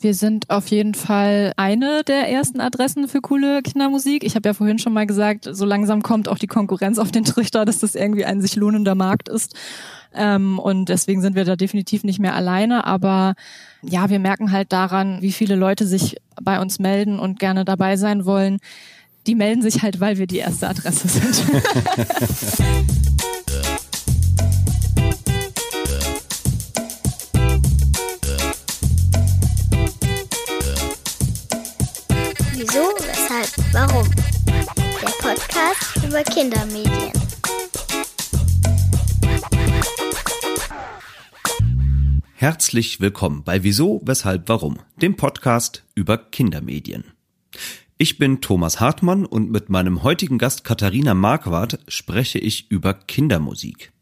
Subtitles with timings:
[0.00, 4.22] Wir sind auf jeden Fall eine der ersten Adressen für coole Kindermusik.
[4.22, 7.24] Ich habe ja vorhin schon mal gesagt, so langsam kommt auch die Konkurrenz auf den
[7.24, 9.56] Trichter, dass das irgendwie ein sich lohnender Markt ist.
[10.14, 12.86] Ähm, und deswegen sind wir da definitiv nicht mehr alleine.
[12.86, 13.34] Aber
[13.82, 17.96] ja, wir merken halt daran, wie viele Leute sich bei uns melden und gerne dabei
[17.96, 18.58] sein wollen.
[19.26, 21.42] Die melden sich halt, weil wir die erste Adresse sind.
[32.70, 34.06] Wieso, weshalb, warum?
[35.00, 37.12] Der Podcast über Kindermedien.
[42.34, 47.04] Herzlich willkommen bei Wieso, weshalb, warum, dem Podcast über Kindermedien.
[47.96, 53.92] Ich bin Thomas Hartmann und mit meinem heutigen Gast Katharina Marquardt spreche ich über Kindermusik.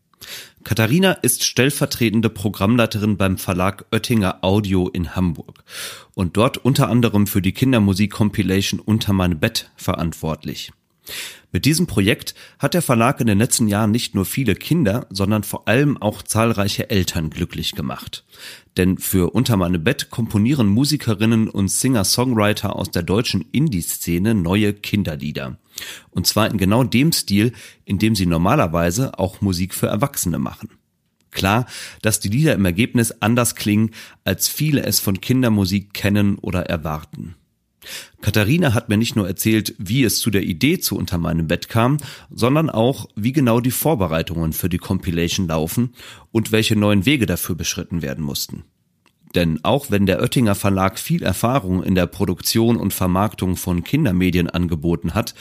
[0.65, 5.63] Katharina ist stellvertretende Programmleiterin beim Verlag Oettinger Audio in Hamburg
[6.15, 10.73] und dort unter anderem für die Kindermusik-Compilation Unter mein Bett verantwortlich.
[11.53, 15.43] Mit diesem Projekt hat der Verlag in den letzten Jahren nicht nur viele Kinder, sondern
[15.43, 18.25] vor allem auch zahlreiche Eltern glücklich gemacht.
[18.77, 25.59] Denn für Unter meine Bett komponieren Musikerinnen und Singer-Songwriter aus der deutschen Indie-Szene neue Kinderlieder.
[26.11, 27.53] Und zwar in genau dem Stil,
[27.85, 30.71] in dem sie normalerweise auch Musik für Erwachsene machen.
[31.31, 31.67] Klar,
[32.03, 33.91] dass die Lieder im Ergebnis anders klingen,
[34.25, 37.35] als viele es von Kindermusik kennen oder erwarten.
[38.21, 41.69] Katharina hat mir nicht nur erzählt, wie es zu der Idee zu Unter meinem Bett
[41.69, 41.99] kam,
[42.31, 45.95] sondern auch, wie genau die Vorbereitungen für die Compilation laufen
[46.33, 48.65] und welche neuen Wege dafür beschritten werden mussten.
[49.35, 54.49] Denn auch wenn der Oettinger Verlag viel Erfahrung in der Produktion und Vermarktung von Kindermedien
[54.49, 55.35] angeboten hat,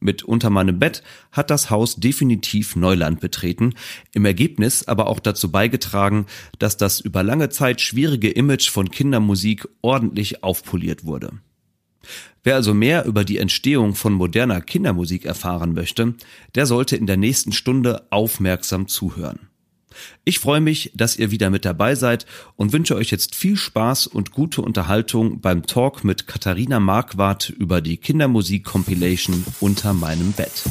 [0.00, 3.74] mit Unter meinem Bett hat das Haus definitiv Neuland betreten,
[4.12, 6.26] im Ergebnis aber auch dazu beigetragen,
[6.58, 11.32] dass das über lange Zeit schwierige Image von Kindermusik ordentlich aufpoliert wurde.
[12.42, 16.14] Wer also mehr über die Entstehung von moderner Kindermusik erfahren möchte,
[16.54, 19.48] der sollte in der nächsten Stunde aufmerksam zuhören.
[20.24, 22.24] Ich freue mich, dass ihr wieder mit dabei seid
[22.56, 27.82] und wünsche euch jetzt viel Spaß und gute Unterhaltung beim Talk mit Katharina Marquardt über
[27.82, 30.62] die Kindermusik Compilation Unter meinem Bett.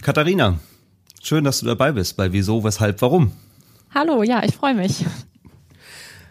[0.00, 0.58] Katharina,
[1.22, 3.32] schön, dass du dabei bist bei Wieso, Weshalb, Warum.
[3.94, 5.04] Hallo, ja, ich freue mich.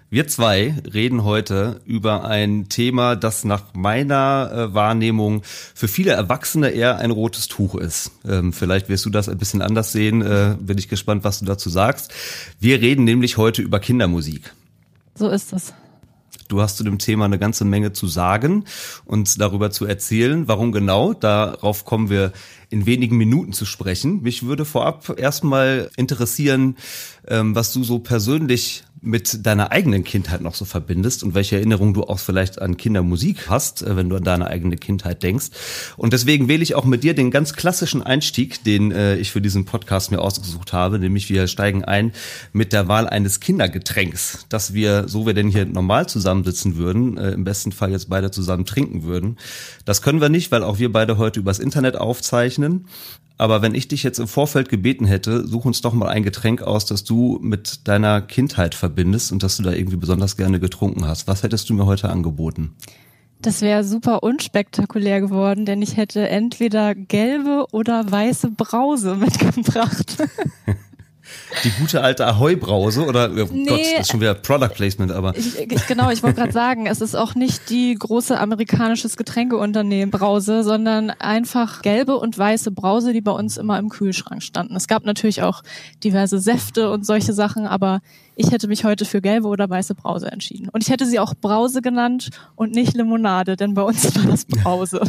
[0.10, 6.72] Wir zwei reden heute über ein Thema, das nach meiner äh, Wahrnehmung für viele Erwachsene
[6.72, 8.12] eher ein rotes Tuch ist.
[8.28, 10.22] Ähm, vielleicht wirst du das ein bisschen anders sehen.
[10.22, 12.12] Äh, bin ich gespannt, was du dazu sagst.
[12.60, 14.54] Wir reden nämlich heute über Kindermusik.
[15.16, 15.74] So ist es.
[16.50, 18.66] Du hast zu dem Thema eine ganze Menge zu sagen
[19.06, 20.50] und darüber zu erzählen.
[20.50, 21.14] Warum genau?
[21.14, 22.34] Darauf kommen wir
[22.72, 24.22] in wenigen Minuten zu sprechen.
[24.24, 26.78] Mich würde vorab erstmal interessieren,
[27.28, 31.96] ähm, was du so persönlich mit deiner eigenen Kindheit noch so verbindest und welche Erinnerungen
[31.96, 35.48] du auch vielleicht an Kindermusik hast, äh, wenn du an deine eigene Kindheit denkst.
[35.98, 39.42] Und deswegen wähle ich auch mit dir den ganz klassischen Einstieg, den äh, ich für
[39.42, 42.14] diesen Podcast mir ausgesucht habe, nämlich wir steigen ein
[42.54, 47.32] mit der Wahl eines Kindergetränks, dass wir, so wir denn hier normal zusammensitzen würden, äh,
[47.32, 49.38] im besten Fall jetzt beide zusammen trinken würden.
[49.84, 52.61] Das können wir nicht, weil auch wir beide heute übers Internet aufzeichnen.
[53.38, 56.62] Aber wenn ich dich jetzt im Vorfeld gebeten hätte, such uns doch mal ein Getränk
[56.62, 61.08] aus, das du mit deiner Kindheit verbindest und das du da irgendwie besonders gerne getrunken
[61.08, 61.28] hast.
[61.28, 62.76] Was hättest du mir heute angeboten?
[63.42, 70.18] Das wäre super unspektakulär geworden, denn ich hätte entweder gelbe oder weiße Brause mitgebracht.
[71.64, 75.36] Die gute alte Ahoi-Brause oder oh nee, Gott, das ist schon wieder Product Placement, aber.
[75.36, 80.12] Ich, ich, genau, ich wollte gerade sagen, es ist auch nicht die große amerikanisches Getränkeunternehmen
[80.12, 84.76] Brause, sondern einfach gelbe und weiße Brause, die bei uns immer im Kühlschrank standen.
[84.76, 85.62] Es gab natürlich auch
[86.04, 88.02] diverse Säfte und solche Sachen, aber
[88.36, 90.70] ich hätte mich heute für gelbe oder weiße Brause entschieden.
[90.70, 94.46] Und ich hätte sie auch Brause genannt und nicht Limonade, denn bei uns war das
[94.46, 95.02] Brause.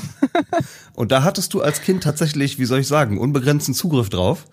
[0.95, 4.47] und da hattest du als Kind tatsächlich, wie soll ich sagen, unbegrenzten Zugriff drauf?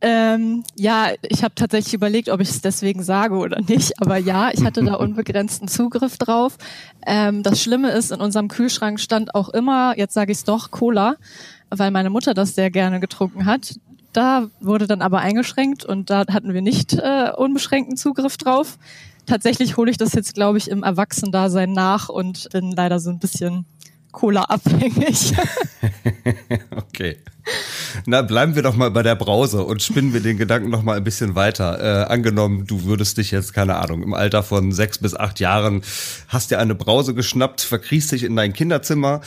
[0.00, 4.00] Ähm, ja, ich habe tatsächlich überlegt, ob ich es deswegen sage oder nicht.
[4.02, 6.58] Aber ja, ich hatte da unbegrenzten Zugriff drauf.
[7.06, 10.70] Ähm, das Schlimme ist, in unserem Kühlschrank stand auch immer, jetzt sage ich es doch,
[10.70, 11.16] Cola,
[11.70, 13.76] weil meine Mutter das sehr gerne getrunken hat.
[14.12, 18.78] Da wurde dann aber eingeschränkt und da hatten wir nicht äh, unbeschränkten Zugriff drauf.
[19.26, 23.18] Tatsächlich hole ich das jetzt, glaube ich, im Erwachsendasein nach und bin leider so ein
[23.18, 23.64] bisschen
[24.14, 25.34] Cola abhängig.
[26.76, 27.18] okay.
[28.06, 30.96] Na, bleiben wir doch mal bei der Brause und spinnen wir den Gedanken noch mal
[30.96, 31.80] ein bisschen weiter.
[31.80, 35.82] Äh, angenommen, du würdest dich jetzt, keine Ahnung, im Alter von sechs bis acht Jahren,
[36.28, 39.20] hast dir eine Brause geschnappt, verkriechst dich in dein Kinderzimmer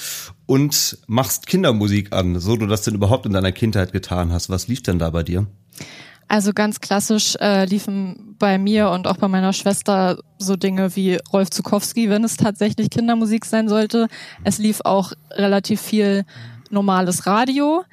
[0.45, 4.49] und machst Kindermusik an, so du das denn überhaupt in deiner Kindheit getan hast.
[4.49, 5.45] Was lief denn da bei dir?
[6.27, 11.17] Also ganz klassisch äh, liefen bei mir und auch bei meiner Schwester so Dinge wie
[11.31, 14.07] Rolf Zukowski, wenn es tatsächlich Kindermusik sein sollte.
[14.43, 16.25] Es lief auch relativ viel
[16.69, 17.83] normales Radio.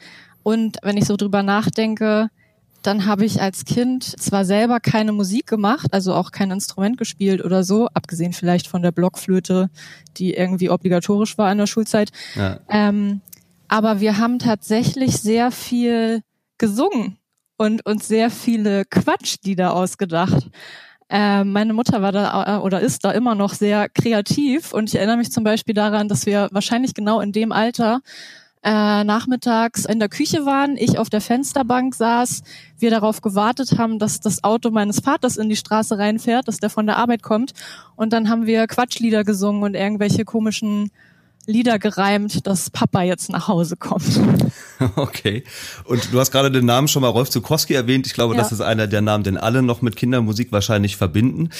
[0.42, 2.28] Und wenn ich so drüber nachdenke,
[2.82, 7.42] dann habe ich als Kind zwar selber keine Musik gemacht, also auch kein Instrument gespielt
[7.42, 9.70] oder so, abgesehen vielleicht von der Blockflöte,
[10.18, 12.10] die irgendwie obligatorisch war in der Schulzeit.
[12.34, 12.60] Ja.
[12.68, 13.22] Ähm,
[13.68, 16.20] aber wir haben tatsächlich sehr viel
[16.58, 17.16] gesungen
[17.56, 20.50] und uns sehr viele Quatschlieder ausgedacht.
[21.08, 24.96] Äh, meine Mutter war da äh, oder ist da immer noch sehr kreativ und ich
[24.96, 28.00] erinnere mich zum Beispiel daran, dass wir wahrscheinlich genau in dem Alter
[28.62, 32.42] äh, nachmittags in der Küche waren, ich auf der Fensterbank saß,
[32.78, 36.70] wir darauf gewartet haben, dass das Auto meines Vaters in die Straße reinfährt, dass der
[36.70, 37.52] von der Arbeit kommt
[37.94, 40.90] und dann haben wir Quatschlieder gesungen und irgendwelche komischen
[41.46, 44.20] Lieder gereimt, dass Papa jetzt nach Hause kommt.
[44.96, 45.44] Okay.
[45.84, 48.06] Und du hast gerade den Namen schon mal Rolf Zukowski erwähnt.
[48.06, 48.42] Ich glaube, ja.
[48.42, 51.50] das ist einer der Namen, den alle noch mit Kindermusik wahrscheinlich verbinden.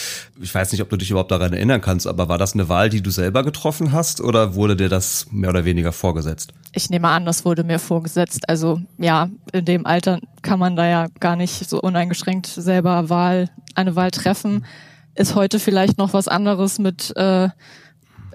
[0.43, 2.91] Ich weiß nicht, ob du dich überhaupt daran erinnern kannst, aber war das eine Wahl,
[2.91, 6.53] die du selber getroffen hast oder wurde dir das mehr oder weniger vorgesetzt?
[6.73, 8.49] Ich nehme an, das wurde mir vorgesetzt.
[8.49, 13.49] Also ja, in dem Alter kann man da ja gar nicht so uneingeschränkt selber Wahl,
[13.75, 14.67] eine Wahl treffen.
[15.15, 17.49] Ist heute vielleicht noch was anderes mit äh,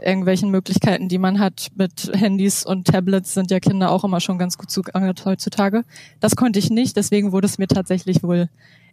[0.03, 4.37] irgendwelchen Möglichkeiten, die man hat mit Handys und Tablets, sind ja Kinder auch immer schon
[4.37, 5.83] ganz gut zugeangelt heutzutage.
[6.19, 8.49] Das konnte ich nicht, deswegen wurde es mir tatsächlich wohl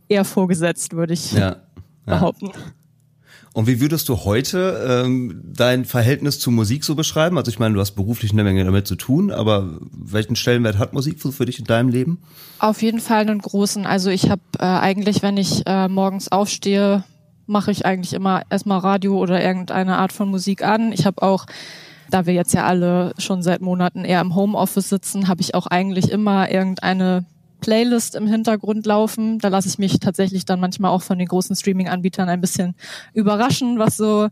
[0.08, 1.56] eher vorgesetzt, würde ich ja, ja.
[2.04, 2.50] behaupten.
[3.56, 7.38] Und wie würdest du heute ähm, dein Verhältnis zu Musik so beschreiben?
[7.38, 10.92] Also ich meine, du hast beruflich eine Menge damit zu tun, aber welchen Stellenwert hat
[10.92, 12.18] Musik für dich in deinem Leben?
[12.58, 13.86] Auf jeden Fall einen großen.
[13.86, 17.04] Also ich habe äh, eigentlich, wenn ich äh, morgens aufstehe,
[17.46, 20.92] mache ich eigentlich immer erstmal Radio oder irgendeine Art von Musik an.
[20.92, 21.46] Ich habe auch,
[22.10, 25.66] da wir jetzt ja alle schon seit Monaten eher im Homeoffice sitzen, habe ich auch
[25.66, 27.24] eigentlich immer irgendeine
[27.60, 29.38] Playlist im Hintergrund laufen.
[29.38, 32.74] Da lasse ich mich tatsächlich dann manchmal auch von den großen Streaming-Anbietern ein bisschen
[33.12, 34.28] überraschen, was so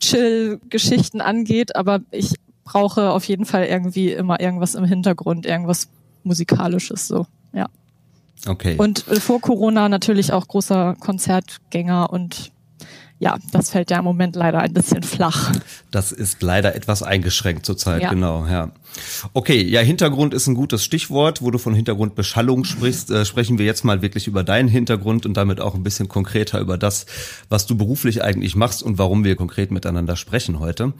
[0.00, 1.76] Chill-Geschichten angeht.
[1.76, 2.34] Aber ich
[2.64, 5.88] brauche auf jeden Fall irgendwie immer irgendwas im Hintergrund, irgendwas
[6.24, 7.26] musikalisches so.
[7.52, 7.68] Ja.
[8.46, 8.76] Okay.
[8.76, 12.52] Und äh, vor Corona natürlich auch großer Konzertgänger und
[13.20, 15.52] ja, das fällt ja im Moment leider ein bisschen flach.
[15.90, 18.10] Das ist leider etwas eingeschränkt zurzeit, ja.
[18.10, 18.72] genau, ja.
[19.32, 21.40] Okay, ja, Hintergrund ist ein gutes Stichwort.
[21.40, 25.36] Wo du von Hintergrundbeschallung sprichst, äh, sprechen wir jetzt mal wirklich über deinen Hintergrund und
[25.36, 27.06] damit auch ein bisschen konkreter über das,
[27.48, 30.88] was du beruflich eigentlich machst und warum wir konkret miteinander sprechen heute.
[30.88, 30.94] Mhm.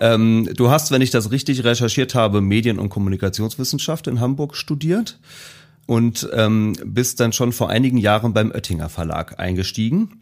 [0.00, 5.18] Ähm, du hast, wenn ich das richtig recherchiert habe, Medien- und Kommunikationswissenschaft in Hamburg studiert
[5.86, 10.20] und ähm, bist dann schon vor einigen Jahren beim Oettinger Verlag eingestiegen.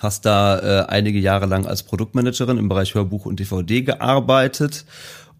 [0.00, 4.84] Hast da äh, einige Jahre lang als Produktmanagerin im Bereich Hörbuch und DVD gearbeitet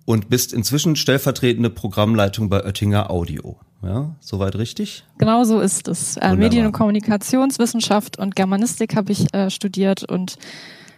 [0.05, 3.56] und bist inzwischen stellvertretende Programmleitung bei Oettinger Audio.
[3.82, 5.05] Ja, soweit richtig?
[5.19, 6.17] Genau so ist es.
[6.17, 10.37] Äh, Medien- und Kommunikationswissenschaft und Germanistik habe ich äh, studiert und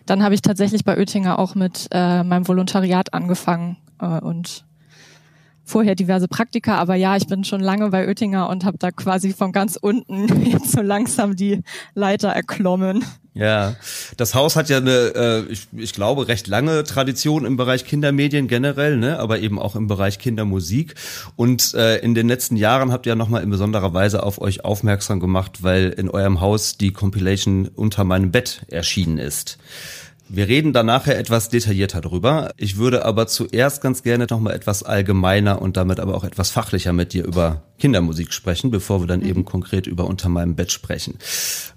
[0.05, 4.67] dann habe ich tatsächlich bei Oettinger auch mit äh, meinem Volontariat angefangen äh, und
[5.65, 9.33] vorher diverse Praktika, aber ja, ich bin schon lange bei Oettinger und habe da quasi
[9.33, 11.63] von ganz unten jetzt so langsam die
[11.95, 13.05] Leiter erklommen.
[13.37, 13.75] Ja,
[14.17, 18.47] das Haus hat ja eine, äh, ich, ich glaube, recht lange Tradition im Bereich Kindermedien
[18.47, 20.95] generell, ne, aber eben auch im Bereich Kindermusik.
[21.35, 24.65] Und äh, in den letzten Jahren habt ihr ja nochmal in besonderer Weise auf euch
[24.65, 29.59] aufmerksam gemacht, weil in eurem Haus die Compilation Unter meinem Bett erschienen ist.
[30.29, 32.53] Wir reden da nachher etwas detaillierter drüber.
[32.57, 36.51] Ich würde aber zuerst ganz gerne noch mal etwas allgemeiner und damit aber auch etwas
[36.51, 39.27] fachlicher mit dir über Kindermusik sprechen, bevor wir dann mhm.
[39.27, 41.19] eben konkret über Unter meinem Bett sprechen.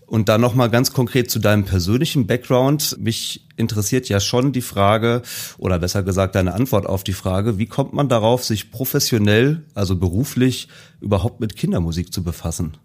[0.05, 2.95] Und dann noch mal ganz konkret zu deinem persönlichen Background.
[2.99, 5.23] Mich interessiert ja schon die Frage
[5.57, 9.97] oder besser gesagt deine Antwort auf die Frage, wie kommt man darauf, sich professionell, also
[9.97, 10.69] beruflich
[11.01, 12.77] überhaupt mit Kindermusik zu befassen?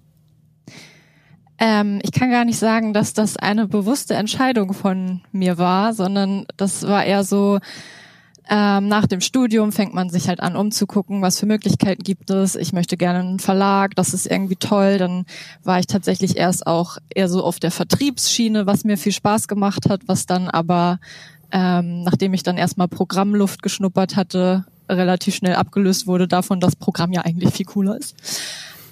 [1.64, 6.44] Ähm, ich kann gar nicht sagen, dass das eine bewusste Entscheidung von mir war, sondern
[6.56, 7.60] das war eher so,
[8.50, 12.56] ähm, nach dem Studium fängt man sich halt an umzugucken, was für Möglichkeiten gibt es.
[12.56, 14.98] Ich möchte gerne einen Verlag, das ist irgendwie toll.
[14.98, 15.24] Dann
[15.62, 19.88] war ich tatsächlich erst auch eher so auf der Vertriebsschiene, was mir viel Spaß gemacht
[19.88, 20.98] hat, was dann aber,
[21.52, 27.12] ähm, nachdem ich dann erstmal Programmluft geschnuppert hatte, relativ schnell abgelöst wurde davon, dass Programm
[27.12, 28.16] ja eigentlich viel cooler ist.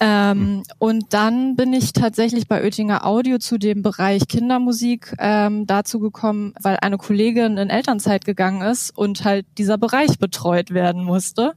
[0.03, 6.01] Ähm, und dann bin ich tatsächlich bei Oettinger Audio zu dem Bereich Kindermusik ähm, dazu
[6.01, 11.53] gekommen, weil eine Kollegin in Elternzeit gegangen ist und halt dieser Bereich betreut werden musste.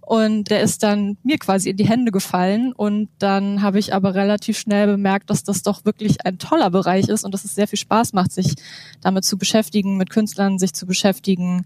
[0.00, 2.72] Und der ist dann mir quasi in die Hände gefallen.
[2.72, 7.08] Und dann habe ich aber relativ schnell bemerkt, dass das doch wirklich ein toller Bereich
[7.08, 8.54] ist und dass es sehr viel Spaß macht, sich
[9.00, 11.64] damit zu beschäftigen, mit Künstlern sich zu beschäftigen.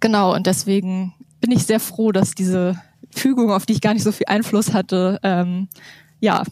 [0.00, 2.76] Genau, und deswegen bin ich sehr froh, dass diese
[3.16, 5.68] Fügung, auf die ich gar nicht so viel Einfluss hatte, ähm,
[6.20, 6.42] ja,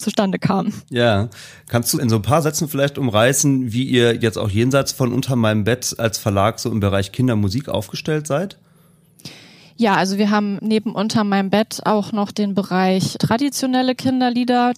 [0.00, 0.72] zustande kam.
[0.88, 1.28] Ja,
[1.68, 5.12] kannst du in so ein paar Sätzen vielleicht umreißen, wie ihr jetzt auch jenseits von
[5.12, 8.58] Unter meinem Bett als Verlag so im Bereich Kindermusik aufgestellt seid?
[9.76, 14.74] Ja, also wir haben neben Unter meinem Bett auch noch den Bereich traditionelle Kinderlieder.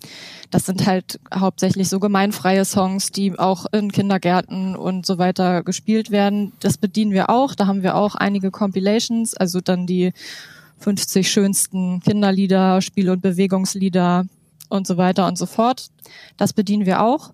[0.51, 6.13] Das sind halt hauptsächlich so gemeinfreie Songs, die auch in Kindergärten und so weiter gespielt
[6.13, 6.53] werden.
[6.61, 7.57] Das bedienen wir auch.
[7.57, 10.13] Da haben wir auch einige Compilations, also dann die
[10.83, 14.27] 50 schönsten Kinderlieder, Spiel- und Bewegungslieder
[14.69, 15.89] und so weiter und so fort.
[16.37, 17.33] Das bedienen wir auch.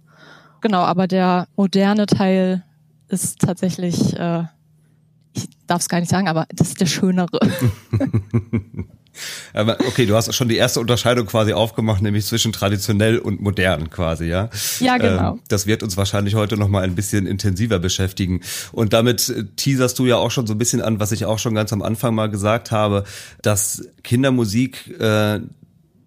[0.60, 2.64] Genau, aber der moderne Teil
[3.08, 4.44] ist tatsächlich äh,
[5.34, 7.38] ich darf es gar nicht sagen, aber das ist der schönere.
[9.52, 13.90] Aber okay, du hast schon die erste Unterscheidung quasi aufgemacht, nämlich zwischen traditionell und modern
[13.90, 14.50] quasi, ja?
[14.80, 15.32] Ja, genau.
[15.32, 18.40] Ähm, das wird uns wahrscheinlich heute noch mal ein bisschen intensiver beschäftigen.
[18.72, 21.38] Und damit äh, teaserst du ja auch schon so ein bisschen an, was ich auch
[21.38, 23.04] schon ganz am Anfang mal gesagt habe,
[23.42, 25.40] dass Kindermusik äh,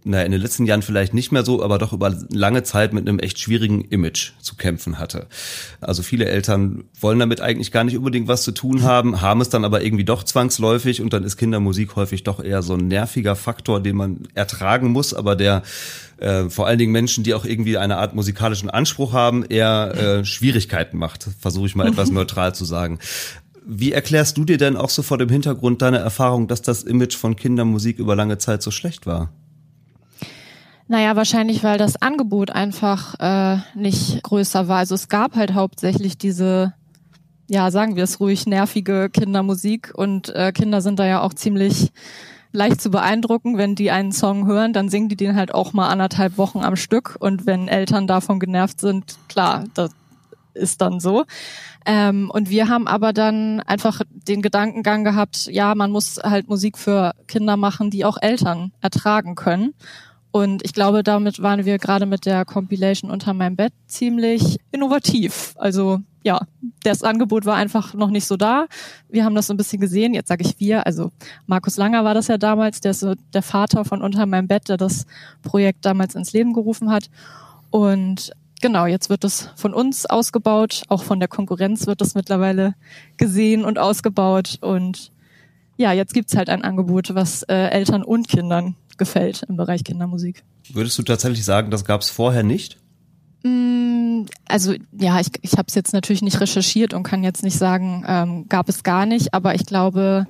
[0.04, 3.08] naja, in den letzten Jahren vielleicht nicht mehr so, aber doch über lange Zeit mit
[3.08, 5.28] einem echt schwierigen Image zu kämpfen hatte.
[5.80, 9.50] Also viele Eltern wollen damit eigentlich gar nicht unbedingt was zu tun haben, haben es
[9.50, 13.36] dann aber irgendwie doch zwangsläufig und dann ist Kindermusik häufig doch eher so ein nerviger
[13.36, 15.62] Faktor, den man ertragen muss, aber der
[16.18, 20.26] äh, vor allen Dingen Menschen, die auch irgendwie eine Art musikalischen Anspruch haben, eher äh,
[20.26, 21.28] Schwierigkeiten macht.
[21.40, 23.00] Versuche ich mal etwas neutral zu sagen.
[23.66, 27.16] Wie erklärst du dir denn auch so vor dem Hintergrund deiner Erfahrung, dass das Image
[27.16, 29.30] von Kindermusik über lange Zeit so schlecht war?
[30.92, 34.80] Naja, wahrscheinlich, weil das Angebot einfach äh, nicht größer war.
[34.80, 36.74] Also es gab halt hauptsächlich diese,
[37.48, 41.94] ja, sagen wir es ruhig, nervige Kindermusik und äh, Kinder sind da ja auch ziemlich
[42.52, 43.58] leicht zu beeindrucken.
[43.58, 46.76] Wenn die einen Song hören, dann singen die den halt auch mal anderthalb Wochen am
[46.76, 49.92] Stück und wenn Eltern davon genervt sind, klar, das
[50.54, 51.24] ist dann so.
[51.86, 56.78] Ähm, und wir haben aber dann einfach den Gedankengang gehabt, ja, man muss halt Musik
[56.78, 59.74] für Kinder machen, die auch Eltern ertragen können.
[60.32, 65.54] Und ich glaube, damit waren wir gerade mit der Compilation unter meinem Bett ziemlich innovativ.
[65.58, 66.42] Also ja,
[66.84, 68.68] das Angebot war einfach noch nicht so da.
[69.10, 70.14] Wir haben das so ein bisschen gesehen.
[70.14, 70.86] Jetzt sage ich wir.
[70.86, 71.12] Also
[71.48, 74.70] Markus Langer war das ja damals, der ist so der Vater von unter meinem Bett,
[74.70, 75.06] der das
[75.42, 77.10] Projekt damals ins Leben gerufen hat.
[77.70, 80.84] Und genau, jetzt wird es von uns ausgebaut.
[80.88, 82.76] Auch von der Konkurrenz wird das mittlerweile
[83.18, 84.60] gesehen und ausgebaut.
[84.62, 85.12] Und
[85.76, 90.44] ja, jetzt gibt's halt ein Angebot, was äh, Eltern und Kindern gefällt im Bereich Kindermusik.
[90.72, 92.78] Würdest du tatsächlich sagen, das gab es vorher nicht?
[93.42, 97.58] Mm, also ja, ich, ich habe es jetzt natürlich nicht recherchiert und kann jetzt nicht
[97.58, 100.28] sagen, ähm, gab es gar nicht, aber ich glaube,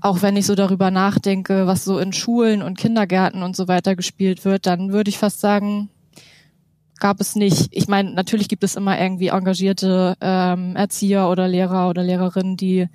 [0.00, 3.96] auch wenn ich so darüber nachdenke, was so in Schulen und Kindergärten und so weiter
[3.96, 5.90] gespielt wird, dann würde ich fast sagen,
[6.98, 7.68] gab es nicht.
[7.70, 12.88] Ich meine, natürlich gibt es immer irgendwie engagierte ähm, Erzieher oder Lehrer oder Lehrerinnen, die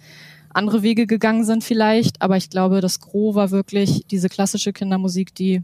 [0.60, 5.34] andere Wege gegangen sind vielleicht, aber ich glaube, das Gros war wirklich diese klassische Kindermusik,
[5.34, 5.63] die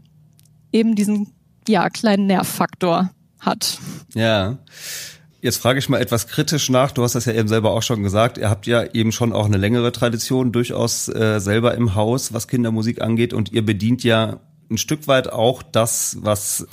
[0.72, 1.28] eben diesen
[1.68, 3.78] ja kleinen Nervfaktor hat.
[4.14, 4.58] Ja.
[5.42, 6.90] Jetzt frage ich mal etwas kritisch nach.
[6.90, 8.38] Du hast das ja eben selber auch schon gesagt.
[8.38, 12.48] Ihr habt ja eben schon auch eine längere Tradition durchaus äh, selber im Haus, was
[12.48, 13.32] Kindermusik angeht.
[13.32, 16.66] Und ihr bedient ja ein Stück weit auch das, was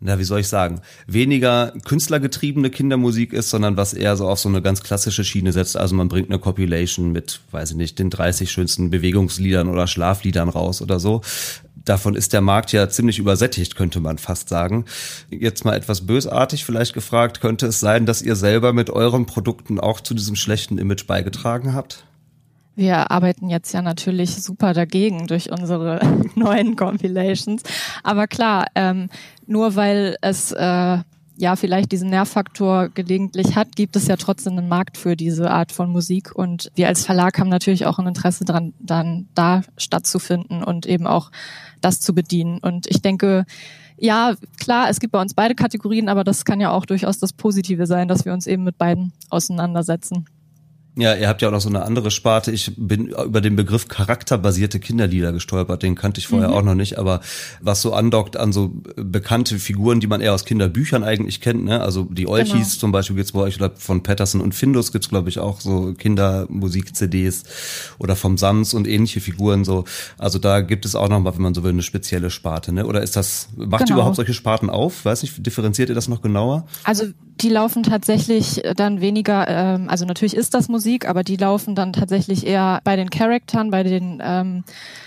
[0.00, 4.48] na, wie soll ich sagen, weniger künstlergetriebene Kindermusik ist, sondern was eher so auf so
[4.48, 5.76] eine ganz klassische Schiene setzt.
[5.76, 10.48] Also man bringt eine Compilation mit, weiß ich nicht, den 30 schönsten Bewegungsliedern oder Schlafliedern
[10.48, 11.22] raus oder so.
[11.84, 14.84] Davon ist der Markt ja ziemlich übersättigt, könnte man fast sagen.
[15.30, 19.80] Jetzt mal etwas bösartig vielleicht gefragt, könnte es sein, dass ihr selber mit euren Produkten
[19.80, 22.04] auch zu diesem schlechten Image beigetragen habt?
[22.78, 25.98] Wir arbeiten jetzt ja natürlich super dagegen durch unsere
[26.36, 27.64] neuen Compilations.
[28.04, 29.08] Aber klar, ähm,
[29.48, 30.98] nur weil es äh,
[31.36, 35.72] ja vielleicht diesen Nervfaktor gelegentlich hat, gibt es ja trotzdem einen Markt für diese Art
[35.72, 36.34] von Musik.
[36.34, 41.06] Und wir als Verlag haben natürlich auch ein Interesse daran, dann da stattzufinden und eben
[41.06, 41.30] auch
[41.80, 42.58] das zu bedienen.
[42.58, 43.46] Und ich denke,
[43.96, 47.32] ja, klar, es gibt bei uns beide Kategorien, aber das kann ja auch durchaus das
[47.32, 50.26] Positive sein, dass wir uns eben mit beiden auseinandersetzen.
[50.98, 52.50] Ja, ihr habt ja auch noch so eine andere Sparte.
[52.50, 55.84] Ich bin über den Begriff charakterbasierte Kinderlieder gestolpert.
[55.84, 56.54] Den kannte ich vorher mhm.
[56.54, 56.98] auch noch nicht.
[56.98, 57.20] Aber
[57.60, 61.64] was so andockt an so bekannte Figuren, die man eher aus Kinderbüchern eigentlich kennt.
[61.64, 61.80] Ne?
[61.80, 62.80] Also die Olchis genau.
[62.80, 65.94] zum Beispiel gibt's bei euch oder von Patterson und Findus gibt's glaube ich auch so
[65.96, 67.44] Kindermusik-CDs
[67.98, 69.84] oder vom Sams und ähnliche Figuren so.
[70.18, 72.72] Also da gibt es auch noch mal, wenn man so will, eine spezielle Sparte.
[72.72, 72.84] Ne?
[72.84, 73.90] Oder ist das macht genau.
[73.90, 75.04] ihr überhaupt solche Sparten auf?
[75.04, 76.66] Weiß nicht, differenziert ihr das noch genauer?
[76.82, 77.04] Also
[77.40, 81.92] Die laufen tatsächlich dann weniger, ähm, also natürlich ist das Musik, aber die laufen dann
[81.92, 84.64] tatsächlich eher bei den Charaktern, bei den ähm,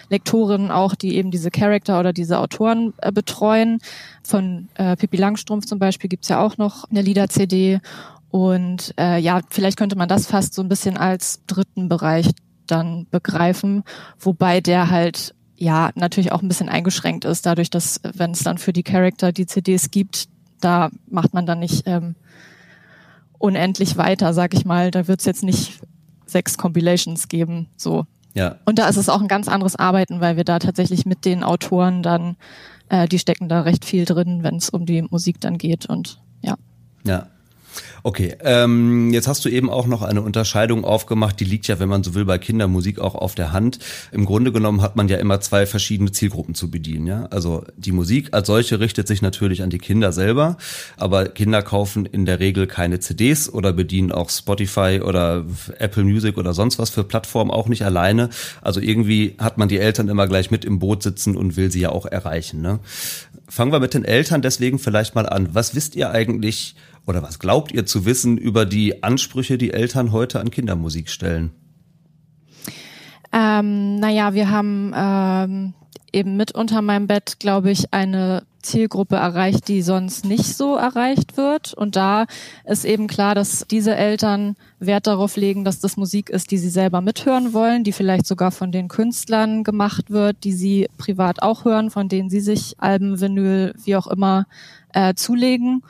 [0.10, 3.80] Lektoren auch, die eben diese Charakter oder diese Autoren äh, betreuen.
[4.24, 7.82] Von äh, Pippi Langstrumpf zum Beispiel gibt's ja auch noch eine Lieder-CD.
[8.30, 12.30] Und äh, ja, vielleicht könnte man das fast so ein bisschen als dritten Bereich
[12.66, 13.84] dann begreifen,
[14.18, 18.58] wobei der halt ja natürlich auch ein bisschen eingeschränkt ist, dadurch, dass wenn es dann
[18.58, 20.30] für die Charakter die CDs gibt,
[20.62, 22.16] da macht man dann nicht ähm,
[23.38, 24.92] unendlich weiter, sag ich mal.
[24.92, 25.82] Da wird es jetzt nicht
[26.26, 27.68] sechs Compilations geben.
[27.76, 28.06] So.
[28.34, 28.58] Ja.
[28.66, 31.44] Und da ist es auch ein ganz anderes Arbeiten, weil wir da tatsächlich mit den
[31.44, 32.38] Autoren dann,
[32.90, 36.22] äh, die stecken da recht viel drin, wenn es um die Musik dann geht und
[36.42, 36.56] ja.
[37.04, 37.28] Ja.
[38.04, 41.90] Okay, ähm, jetzt hast du eben auch noch eine Unterscheidung aufgemacht, die liegt ja, wenn
[41.90, 43.78] man so will, bei Kindermusik auch auf der Hand.
[44.12, 47.06] Im Grunde genommen hat man ja immer zwei verschiedene Zielgruppen zu bedienen.
[47.06, 47.26] Ja?
[47.26, 50.58] Also die Musik als solche richtet sich natürlich an die Kinder selber,
[50.98, 55.46] aber Kinder kaufen in der Regel keine CDs oder bedienen auch Spotify oder
[55.78, 58.30] Apple Music oder sonst was für Plattformen auch nicht alleine.
[58.62, 61.82] Also irgendwie hat man die Eltern immer gleich mit im Boot sitzen und will sie
[61.82, 62.62] ja auch erreichen.
[62.62, 62.80] Ne?
[63.48, 65.50] Fangen wir mit den Eltern deswegen vielleicht mal an.
[65.54, 66.76] Was wisst ihr eigentlich,
[67.08, 71.52] oder was glaubt ihr zu wissen über die Ansprüche, die Eltern heute an Kindermusik stellen?
[73.34, 75.74] Ähm, naja, wir haben ähm,
[76.12, 81.38] eben mit unter meinem Bett, glaube ich, eine Zielgruppe erreicht, die sonst nicht so erreicht
[81.38, 81.74] wird.
[81.74, 82.26] Und da
[82.66, 86.70] ist eben klar, dass diese Eltern Wert darauf legen, dass das Musik ist, die sie
[86.70, 91.66] selber mithören wollen, die vielleicht sogar von den Künstlern gemacht wird, die sie privat auch
[91.66, 94.46] hören, von denen sie sich Alben, Vinyl, wie auch immer
[94.94, 95.84] äh, zulegen.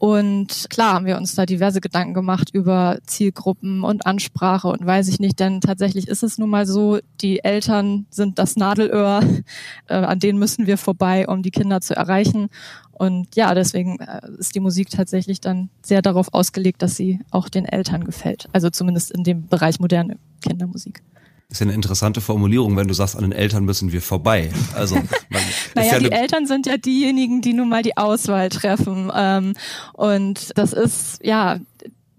[0.00, 5.08] Und klar haben wir uns da diverse Gedanken gemacht über Zielgruppen und Ansprache und weiß
[5.08, 9.20] ich nicht, denn tatsächlich ist es nun mal so, die Eltern sind das Nadelöhr,
[9.88, 12.48] äh, an denen müssen wir vorbei, um die Kinder zu erreichen.
[12.92, 17.50] Und ja, deswegen äh, ist die Musik tatsächlich dann sehr darauf ausgelegt, dass sie auch
[17.50, 18.48] den Eltern gefällt.
[18.54, 21.02] Also zumindest in dem Bereich moderne Kindermusik
[21.50, 24.50] ist ja eine interessante Formulierung, wenn du sagst, an den Eltern müssen wir vorbei.
[24.74, 24.96] Also
[25.74, 29.10] naja, ja die Eltern sind ja diejenigen, die nun mal die Auswahl treffen.
[29.14, 29.54] Ähm,
[29.94, 31.58] und das ist ja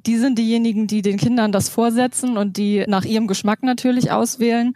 [0.05, 4.73] die sind diejenigen, die den Kindern das vorsetzen und die nach ihrem Geschmack natürlich auswählen.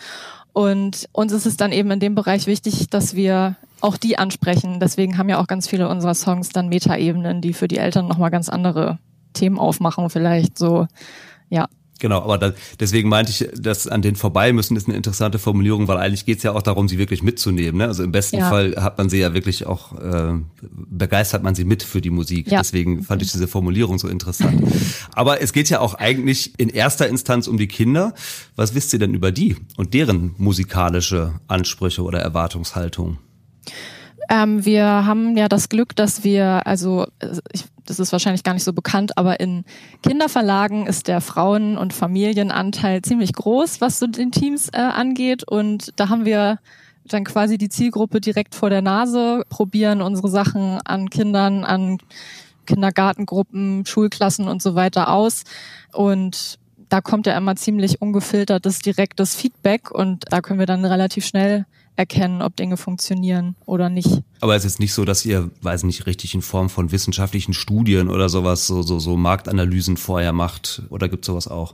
[0.53, 4.79] Und uns ist es dann eben in dem Bereich wichtig, dass wir auch die ansprechen.
[4.79, 8.31] Deswegen haben ja auch ganz viele unserer Songs dann Metaebenen, die für die Eltern nochmal
[8.31, 9.00] ganz andere
[9.33, 10.87] Themen aufmachen, vielleicht so,
[11.50, 11.68] ja.
[12.00, 15.88] Genau, aber da, deswegen meinte ich, dass an den vorbei müssen ist eine interessante Formulierung,
[15.88, 17.77] weil eigentlich geht es ja auch darum, sie wirklich mitzunehmen.
[17.77, 17.88] Ne?
[17.88, 18.50] Also im besten ja.
[18.50, 22.51] Fall hat man sie ja wirklich auch, äh, begeistert man sie mit für die Musik.
[22.51, 22.60] Ja.
[22.60, 24.62] Deswegen fand ich diese Formulierung so interessant.
[25.14, 28.14] aber es geht ja auch eigentlich in erster Instanz um die Kinder.
[28.58, 33.20] Was wisst ihr denn über die und deren musikalische Ansprüche oder Erwartungshaltung?
[34.29, 37.05] Ähm, wir haben ja das Glück, dass wir, also
[37.51, 39.64] ich, das ist wahrscheinlich gar nicht so bekannt, aber in
[40.01, 45.44] Kinderverlagen ist der Frauen- und Familienanteil ziemlich groß, was so den Teams äh, angeht.
[45.48, 46.59] Und da haben wir
[47.07, 52.00] dann quasi die Zielgruppe direkt vor der Nase, probieren unsere Sachen an Kindern, an
[52.66, 55.44] Kindergartengruppen, Schulklassen und so weiter aus.
[55.94, 56.57] Und
[56.89, 61.65] da kommt ja immer ziemlich ungefiltertes, direktes Feedback und da können wir dann relativ schnell
[61.95, 64.21] erkennen, ob Dinge funktionieren oder nicht.
[64.41, 68.09] Aber es ist nicht so, dass ihr, weiß nicht, richtig in Form von wissenschaftlichen Studien
[68.09, 70.83] oder sowas, so, so, so Marktanalysen vorher macht?
[70.89, 71.74] Oder gibt es sowas auch?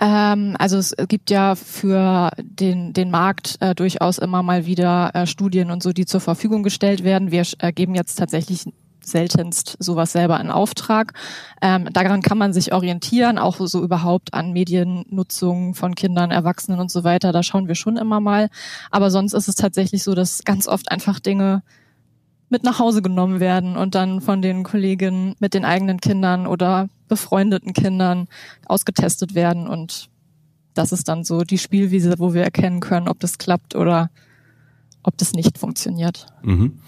[0.00, 5.26] Ähm, also es gibt ja für den, den Markt äh, durchaus immer mal wieder äh,
[5.26, 7.30] Studien und so, die zur Verfügung gestellt werden.
[7.30, 8.64] Wir äh, geben jetzt tatsächlich
[9.06, 11.12] seltenst sowas selber in Auftrag.
[11.62, 16.90] Ähm, daran kann man sich orientieren, auch so überhaupt an Mediennutzung von Kindern, Erwachsenen und
[16.90, 17.32] so weiter.
[17.32, 18.48] Da schauen wir schon immer mal.
[18.90, 21.62] Aber sonst ist es tatsächlich so, dass ganz oft einfach Dinge
[22.48, 26.88] mit nach Hause genommen werden und dann von den Kollegen mit den eigenen Kindern oder
[27.08, 28.28] befreundeten Kindern
[28.66, 29.66] ausgetestet werden.
[29.66, 30.08] Und
[30.74, 34.10] das ist dann so die Spielwiese, wo wir erkennen können, ob das klappt oder
[35.02, 36.26] ob das nicht funktioniert.
[36.42, 36.78] Mhm.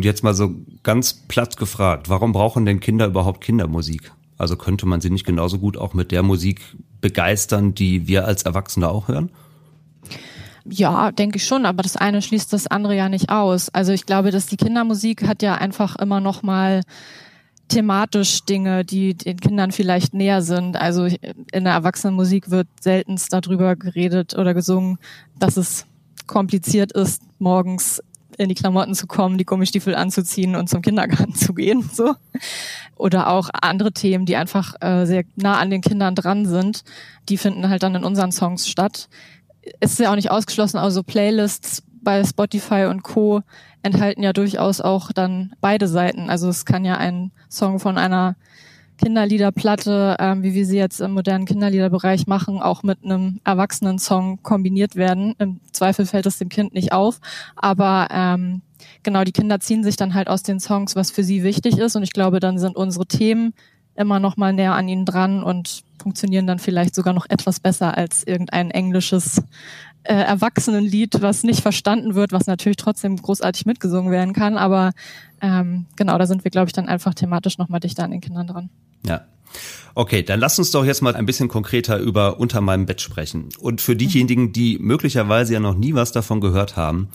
[0.00, 4.12] Und jetzt mal so ganz platt gefragt, warum brauchen denn Kinder überhaupt Kindermusik?
[4.38, 6.62] Also könnte man sie nicht genauso gut auch mit der Musik
[7.02, 9.30] begeistern, die wir als Erwachsene auch hören?
[10.64, 13.68] Ja, denke ich schon, aber das eine schließt das andere ja nicht aus.
[13.68, 16.80] Also ich glaube, dass die Kindermusik hat ja einfach immer noch mal
[17.68, 20.78] thematisch Dinge, die den Kindern vielleicht näher sind.
[20.78, 24.96] Also in der Erwachsenenmusik wird seltenst darüber geredet oder gesungen,
[25.38, 25.84] dass es
[26.26, 28.00] kompliziert ist, morgens
[28.40, 31.88] in die Klamotten zu kommen, die Gummistiefel anzuziehen und zum Kindergarten zu gehen.
[31.92, 32.14] So.
[32.96, 36.84] Oder auch andere Themen, die einfach äh, sehr nah an den Kindern dran sind,
[37.28, 39.08] die finden halt dann in unseren Songs statt.
[39.80, 43.42] Ist ja auch nicht ausgeschlossen, also Playlists bei Spotify und Co.
[43.82, 46.30] enthalten ja durchaus auch dann beide Seiten.
[46.30, 48.36] Also es kann ja ein Song von einer
[49.00, 54.42] Kinderliederplatte, ähm, wie wir sie jetzt im modernen Kinderliederbereich machen, auch mit einem erwachsenen Song
[54.42, 55.34] kombiniert werden.
[55.38, 57.20] Im Zweifel fällt es dem Kind nicht auf,
[57.56, 58.62] aber ähm,
[59.02, 61.96] genau, die Kinder ziehen sich dann halt aus den Songs, was für sie wichtig ist
[61.96, 63.54] und ich glaube, dann sind unsere Themen
[63.96, 67.96] immer noch mal näher an ihnen dran und funktionieren dann vielleicht sogar noch etwas besser
[67.96, 69.42] als irgendein englisches
[70.02, 74.56] äh, Erwachsenenlied, was nicht verstanden wird, was natürlich trotzdem großartig mitgesungen werden kann.
[74.56, 74.92] Aber
[75.42, 78.20] ähm, genau, da sind wir, glaube ich, dann einfach thematisch noch mal dichter an den
[78.20, 78.70] Kindern dran.
[79.06, 79.26] Ja.
[79.94, 83.48] Okay, dann lass uns doch jetzt mal ein bisschen konkreter über Unter meinem Bett sprechen.
[83.58, 87.08] Und für diejenigen, die möglicherweise ja noch nie was davon gehört haben,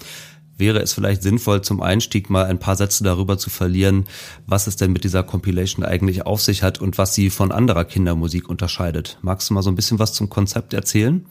[0.57, 4.05] wäre es vielleicht sinnvoll, zum Einstieg mal ein paar Sätze darüber zu verlieren,
[4.45, 7.85] was es denn mit dieser Compilation eigentlich auf sich hat und was sie von anderer
[7.85, 9.17] Kindermusik unterscheidet.
[9.21, 11.25] Magst du mal so ein bisschen was zum Konzept erzählen?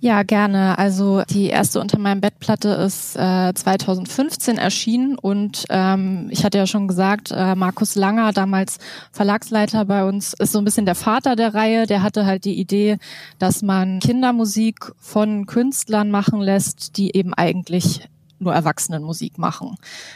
[0.00, 0.78] Ja, gerne.
[0.78, 6.68] Also die erste Unter meinem Bettplatte ist äh, 2015 erschienen und ähm, ich hatte ja
[6.68, 8.78] schon gesagt, äh, Markus Langer, damals
[9.10, 11.86] Verlagsleiter bei uns, ist so ein bisschen der Vater der Reihe.
[11.86, 12.98] Der hatte halt die Idee,
[13.40, 18.08] dass man Kindermusik von Künstlern machen lässt, die eben eigentlich
[18.38, 19.74] nur Erwachsenenmusik machen,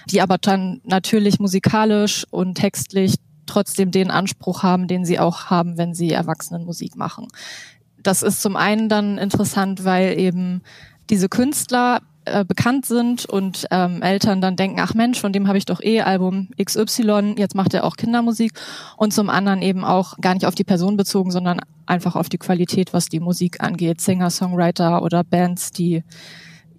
[0.09, 3.17] die aber dann natürlich musikalisch und textlich
[3.47, 7.27] trotzdem den Anspruch haben, den sie auch haben, wenn sie Erwachsenenmusik machen
[8.03, 10.63] das ist zum einen dann interessant, weil eben
[11.11, 15.59] diese Künstler äh, bekannt sind und ähm, Eltern dann denken, ach Mensch, von dem habe
[15.59, 18.53] ich doch eh Album XY, jetzt macht er auch Kindermusik
[18.97, 22.39] und zum anderen eben auch gar nicht auf die Person bezogen, sondern einfach auf die
[22.39, 26.05] Qualität, was die Musik angeht, Singer, Songwriter oder Bands, die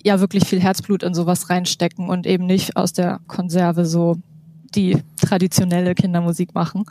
[0.02, 4.16] ja wirklich viel Herzblut in sowas reinstecken und eben nicht aus der Konserve so
[4.76, 6.86] die traditionelle Kindermusik machen.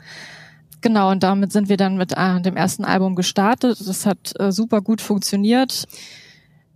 [0.83, 3.79] Genau, und damit sind wir dann mit äh, dem ersten Album gestartet.
[3.87, 5.85] Das hat äh, super gut funktioniert.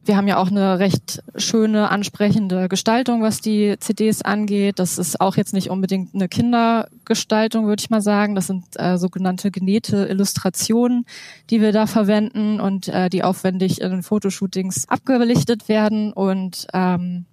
[0.06, 4.80] Wir haben ja auch eine recht schöne, ansprechende Gestaltung, was die CDs angeht.
[4.80, 8.34] Das ist auch jetzt nicht unbedingt eine Kindergestaltung, würde ich mal sagen.
[8.34, 11.06] Das sind äh, sogenannte genähte Illustrationen,
[11.50, 16.14] die wir da verwenden und äh, die aufwendig in den Fotoshootings abgelichtet werden.
[16.14, 17.26] Und ähm,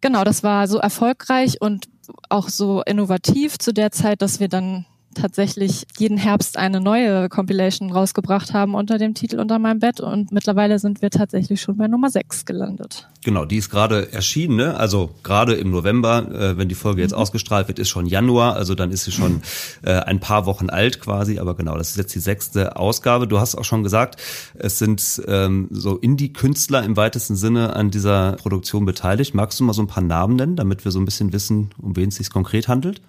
[0.00, 1.86] genau, das war so erfolgreich und
[2.28, 7.90] auch so innovativ zu der Zeit, dass wir dann tatsächlich jeden Herbst eine neue Compilation
[7.90, 11.88] rausgebracht haben unter dem Titel Unter meinem Bett und mittlerweile sind wir tatsächlich schon bei
[11.88, 13.08] Nummer 6 gelandet.
[13.24, 14.76] Genau, die ist gerade erschienen, ne?
[14.76, 17.18] also gerade im November, äh, wenn die Folge jetzt mhm.
[17.18, 19.42] ausgestrahlt wird, ist schon Januar, also dann ist sie schon
[19.82, 23.28] äh, ein paar Wochen alt quasi, aber genau, das ist jetzt die sechste Ausgabe.
[23.28, 24.20] Du hast auch schon gesagt,
[24.54, 29.34] es sind ähm, so Indie-Künstler im weitesten Sinne an dieser Produktion beteiligt.
[29.34, 31.96] Magst du mal so ein paar Namen nennen, damit wir so ein bisschen wissen, um
[31.96, 33.00] wen es sich konkret handelt?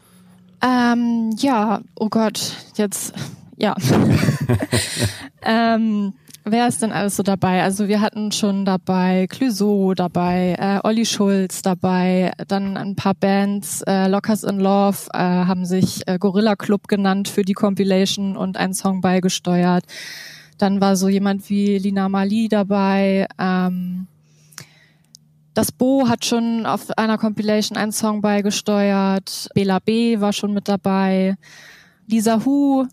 [0.64, 3.14] Ähm, ja, oh Gott, jetzt,
[3.58, 3.76] ja.
[5.44, 6.14] ähm,
[6.46, 7.64] wer ist denn alles so dabei?
[7.64, 13.82] Also wir hatten schon dabei Clouseau dabei, äh, Olli Schulz dabei, dann ein paar Bands,
[13.82, 18.56] äh, Lockers in Love äh, haben sich äh, Gorilla Club genannt für die Compilation und
[18.56, 19.84] einen Song beigesteuert.
[20.58, 23.28] Dann war so jemand wie Lina Mali dabei.
[23.38, 24.08] Ähm,
[25.54, 29.50] das Bo hat schon auf einer Compilation einen Song beigesteuert.
[29.54, 31.36] Bela B war schon mit dabei.
[32.08, 32.86] Lisa Hu.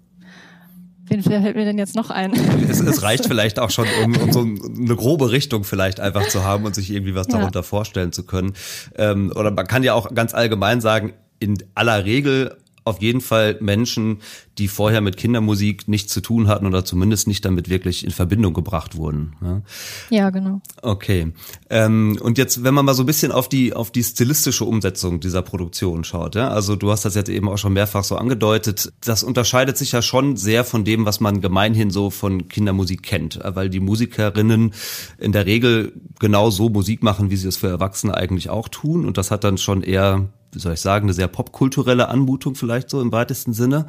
[1.06, 2.32] Wen fällt mir denn jetzt noch ein?
[2.68, 6.44] Es, es reicht vielleicht auch schon, um, um so eine grobe Richtung vielleicht einfach zu
[6.44, 7.38] haben und sich irgendwie was ja.
[7.38, 8.52] darunter vorstellen zu können.
[8.94, 13.58] Ähm, oder man kann ja auch ganz allgemein sagen, in aller Regel auf jeden Fall
[13.60, 14.18] Menschen,
[14.58, 18.52] die vorher mit Kindermusik nichts zu tun hatten oder zumindest nicht damit wirklich in Verbindung
[18.52, 19.34] gebracht wurden.
[19.40, 19.62] Ja,
[20.10, 20.60] ja genau.
[20.82, 21.32] Okay.
[21.70, 25.20] Ähm, und jetzt, wenn man mal so ein bisschen auf die auf die stilistische Umsetzung
[25.20, 28.92] dieser Produktion schaut, ja, also du hast das jetzt eben auch schon mehrfach so angedeutet,
[29.00, 33.40] das unterscheidet sich ja schon sehr von dem, was man gemeinhin so von Kindermusik kennt,
[33.42, 34.74] weil die Musikerinnen
[35.18, 39.06] in der Regel genau so Musik machen, wie sie es für Erwachsene eigentlich auch tun
[39.06, 42.90] und das hat dann schon eher wie soll ich sagen, eine sehr popkulturelle Anmutung vielleicht
[42.90, 43.86] so im weitesten Sinne.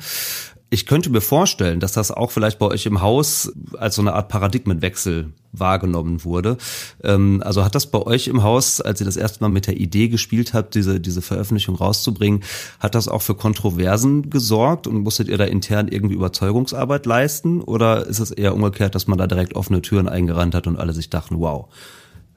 [0.73, 4.13] Ich könnte mir vorstellen, dass das auch vielleicht bei euch im Haus als so eine
[4.13, 6.55] Art Paradigmenwechsel wahrgenommen wurde.
[7.03, 9.77] Ähm, also hat das bei euch im Haus, als ihr das erste Mal mit der
[9.77, 12.43] Idee gespielt habt, diese, diese Veröffentlichung rauszubringen,
[12.79, 17.59] hat das auch für Kontroversen gesorgt und musstet ihr da intern irgendwie Überzeugungsarbeit leisten?
[17.59, 20.93] Oder ist es eher umgekehrt, dass man da direkt offene Türen eingerannt hat und alle
[20.93, 21.67] sich dachten, wow,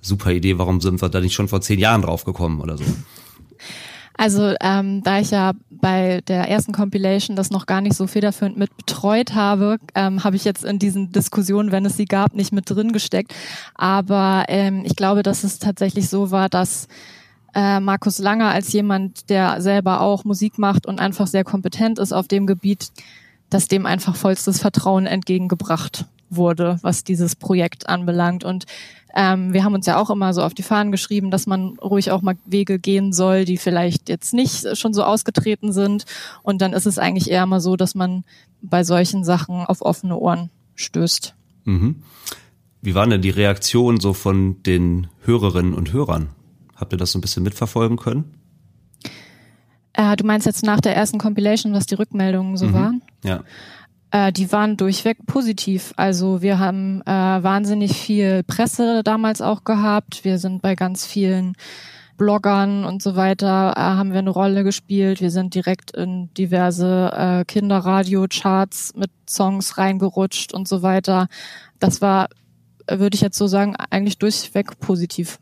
[0.00, 2.84] super Idee, warum sind wir da nicht schon vor zehn Jahren drauf gekommen oder so?
[4.16, 8.56] Also ähm, da ich ja bei der ersten Compilation das noch gar nicht so federführend
[8.56, 12.52] mit betreut habe, ähm, habe ich jetzt in diesen Diskussionen, wenn es sie gab, nicht
[12.52, 13.34] mit drin gesteckt.
[13.74, 16.86] Aber ähm, ich glaube, dass es tatsächlich so war, dass
[17.54, 22.12] äh, Markus Langer als jemand, der selber auch Musik macht und einfach sehr kompetent ist
[22.12, 22.88] auf dem Gebiet,
[23.50, 28.44] dass dem einfach vollstes Vertrauen entgegengebracht wurde, was dieses Projekt anbelangt.
[28.44, 28.64] Und
[29.14, 32.10] Ähm, wir haben uns ja auch immer so auf die Fahnen geschrieben, dass man ruhig
[32.10, 36.04] auch mal Wege gehen soll, die vielleicht jetzt nicht schon so ausgetreten sind.
[36.42, 38.24] Und dann ist es eigentlich eher mal so, dass man
[38.60, 41.34] bei solchen Sachen auf offene Ohren stößt.
[41.64, 42.02] Mhm.
[42.82, 46.30] Wie waren denn die Reaktionen so von den Hörerinnen und Hörern?
[46.74, 48.34] Habt ihr das so ein bisschen mitverfolgen können?
[49.92, 52.72] Äh, du meinst jetzt nach der ersten Compilation, was die Rückmeldungen so mhm.
[52.72, 53.02] waren?
[53.22, 53.44] Ja.
[54.14, 55.92] Äh, die waren durchweg positiv.
[55.96, 60.22] Also wir haben äh, wahnsinnig viel Presse damals auch gehabt.
[60.22, 61.56] Wir sind bei ganz vielen
[62.16, 65.20] Bloggern und so weiter äh, haben wir eine Rolle gespielt.
[65.20, 71.26] Wir sind direkt in diverse äh, Kinderradio-Charts mit Songs reingerutscht und so weiter.
[71.80, 72.28] Das war,
[72.88, 75.40] würde ich jetzt so sagen, eigentlich durchweg positiv.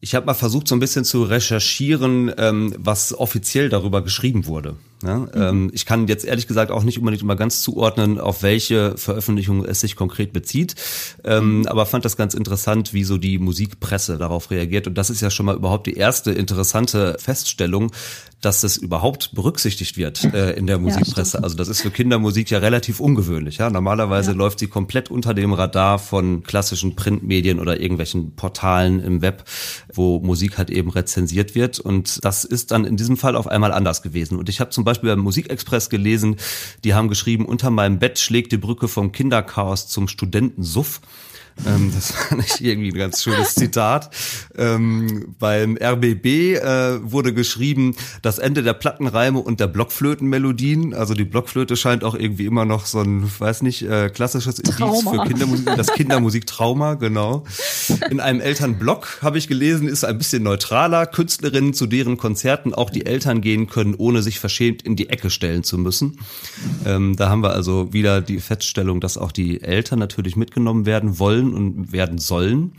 [0.00, 4.76] Ich habe mal versucht, so ein bisschen zu recherchieren, ähm, was offiziell darüber geschrieben wurde.
[5.04, 5.28] Ja, mhm.
[5.34, 9.64] ähm, ich kann jetzt ehrlich gesagt auch nicht unbedingt immer ganz zuordnen, auf welche Veröffentlichung
[9.64, 10.74] es sich konkret bezieht,
[11.24, 11.66] ähm, mhm.
[11.66, 14.86] aber fand das ganz interessant, wie so die Musikpresse darauf reagiert.
[14.86, 17.92] Und das ist ja schon mal überhaupt die erste interessante Feststellung,
[18.44, 21.38] dass es überhaupt berücksichtigt wird äh, in der Musikpresse.
[21.38, 23.58] Ja, also das ist für Kindermusik ja relativ ungewöhnlich.
[23.58, 23.70] Ja?
[23.70, 24.36] Normalerweise ja.
[24.36, 29.44] läuft sie komplett unter dem Radar von klassischen Printmedien oder irgendwelchen Portalen im Web,
[29.92, 31.78] wo Musik halt eben rezensiert wird.
[31.78, 34.38] Und das ist dann in diesem Fall auf einmal anders gewesen.
[34.38, 36.36] Und ich habe zum Beispiel Beispiel beim Musikexpress gelesen,
[36.84, 41.00] die haben geschrieben, unter meinem Bett schlägt die Brücke vom Kinderchaos zum Studentensuff.
[41.66, 44.10] Ähm, das fand ich irgendwie ein ganz schönes Zitat.
[44.56, 50.94] Ähm, beim RBB äh, wurde geschrieben, das Ende der Plattenreime und der Blockflötenmelodien.
[50.94, 55.02] Also die Blockflöte scheint auch irgendwie immer noch so ein, weiß nicht, äh, klassisches Indiz
[55.02, 57.44] für Kindermusik, das Kindermusiktrauma, genau.
[58.10, 61.06] In einem Elternblog habe ich gelesen, ist ein bisschen neutraler.
[61.06, 65.30] Künstlerinnen, zu deren Konzerten auch die Eltern gehen können, ohne sich verschämt in die Ecke
[65.30, 66.18] stellen zu müssen.
[66.84, 71.18] Ähm, da haben wir also wieder die Feststellung, dass auch die Eltern natürlich mitgenommen werden
[71.18, 72.72] wollen wollen und werden sollen.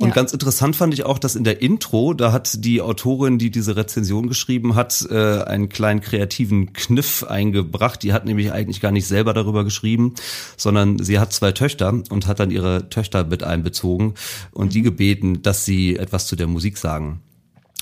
[0.00, 0.14] Und ja.
[0.14, 3.76] ganz interessant fand ich auch, dass in der Intro, da hat die Autorin, die diese
[3.76, 8.02] Rezension geschrieben hat, äh, einen kleinen kreativen Kniff eingebracht.
[8.02, 10.14] Die hat nämlich eigentlich gar nicht selber darüber geschrieben,
[10.56, 14.14] sondern sie hat zwei Töchter und hat dann ihre Töchter mit einbezogen
[14.50, 14.70] und mhm.
[14.70, 17.20] die gebeten, dass sie etwas zu der Musik sagen.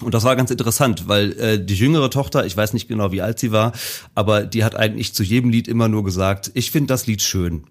[0.01, 3.23] Und das war ganz interessant, weil äh, die jüngere Tochter, ich weiß nicht genau, wie
[3.23, 3.73] alt sie war,
[4.15, 7.65] aber die hat eigentlich zu jedem Lied immer nur gesagt, ich finde das Lied schön.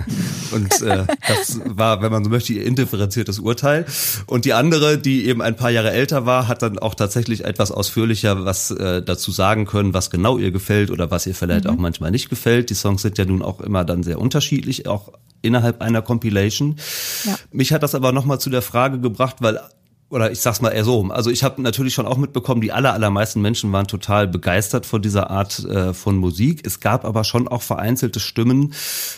[0.52, 3.84] und äh, das war, wenn man so möchte, ihr indifferenziertes Urteil.
[4.26, 7.70] Und die andere, die eben ein paar Jahre älter war, hat dann auch tatsächlich etwas
[7.70, 11.70] ausführlicher was äh, dazu sagen können, was genau ihr gefällt oder was ihr vielleicht mhm.
[11.70, 12.70] auch manchmal nicht gefällt.
[12.70, 15.12] Die Songs sind ja nun auch immer dann sehr unterschiedlich, auch
[15.42, 16.76] innerhalb einer Compilation.
[17.24, 17.36] Ja.
[17.52, 19.60] Mich hat das aber nochmal zu der Frage gebracht, weil
[20.08, 22.92] oder ich sag's mal eher so, also ich habe natürlich schon auch mitbekommen, die aller,
[22.92, 26.64] allermeisten Menschen waren total begeistert von dieser Art äh, von Musik.
[26.64, 28.72] Es gab aber schon auch vereinzelte Stimmen,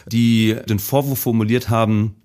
[0.07, 2.16] die den Vorwurf formuliert haben,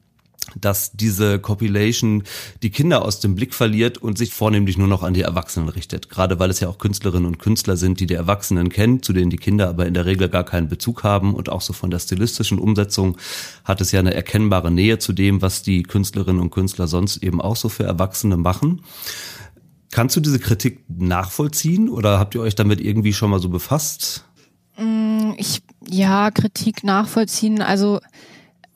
[0.56, 2.23] dass diese Compilation
[2.62, 6.10] die Kinder aus dem Blick verliert und sich vornehmlich nur noch an die Erwachsenen richtet.
[6.10, 9.29] Gerade weil es ja auch Künstlerinnen und Künstler sind, die die Erwachsenen kennen, zu denen
[9.29, 11.34] die Kinder aber in der Regel gar keinen Bezug haben.
[11.34, 13.17] Und auch so von der stilistischen Umsetzung
[13.63, 17.41] hat es ja eine erkennbare Nähe zu dem, was die Künstlerinnen und Künstler sonst eben
[17.41, 18.82] auch so für Erwachsene machen.
[19.91, 24.25] Kannst du diese Kritik nachvollziehen oder habt ihr euch damit irgendwie schon mal so befasst?
[24.77, 27.62] Mm, ich, ja, Kritik nachvollziehen.
[27.62, 27.99] Also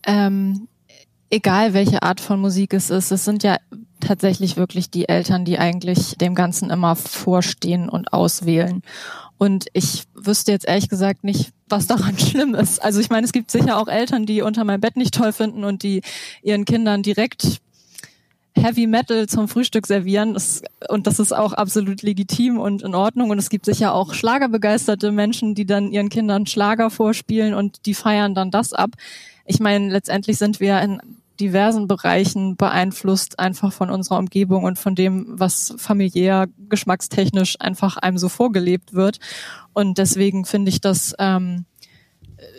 [0.05, 0.67] ähm,
[1.29, 3.57] egal welche Art von Musik es ist, es sind ja
[3.99, 8.81] tatsächlich wirklich die Eltern, die eigentlich dem Ganzen immer vorstehen und auswählen.
[9.37, 12.83] Und ich wüsste jetzt ehrlich gesagt nicht, was daran schlimm ist.
[12.83, 15.63] Also ich meine, es gibt sicher auch Eltern, die unter meinem Bett nicht toll finden
[15.63, 16.01] und die
[16.41, 17.59] ihren Kindern direkt
[18.55, 20.33] Heavy Metal zum Frühstück servieren.
[20.33, 23.29] Das, und das ist auch absolut legitim und in Ordnung.
[23.29, 27.93] Und es gibt sicher auch schlagerbegeisterte Menschen, die dann ihren Kindern Schlager vorspielen und die
[27.93, 28.91] feiern dann das ab.
[29.47, 31.01] Ich meine, letztendlich sind wir in
[31.39, 38.17] diversen Bereichen beeinflusst einfach von unserer Umgebung und von dem, was familiär, geschmackstechnisch einfach einem
[38.17, 39.19] so vorgelebt wird.
[39.73, 41.65] Und deswegen finde ich das, ähm,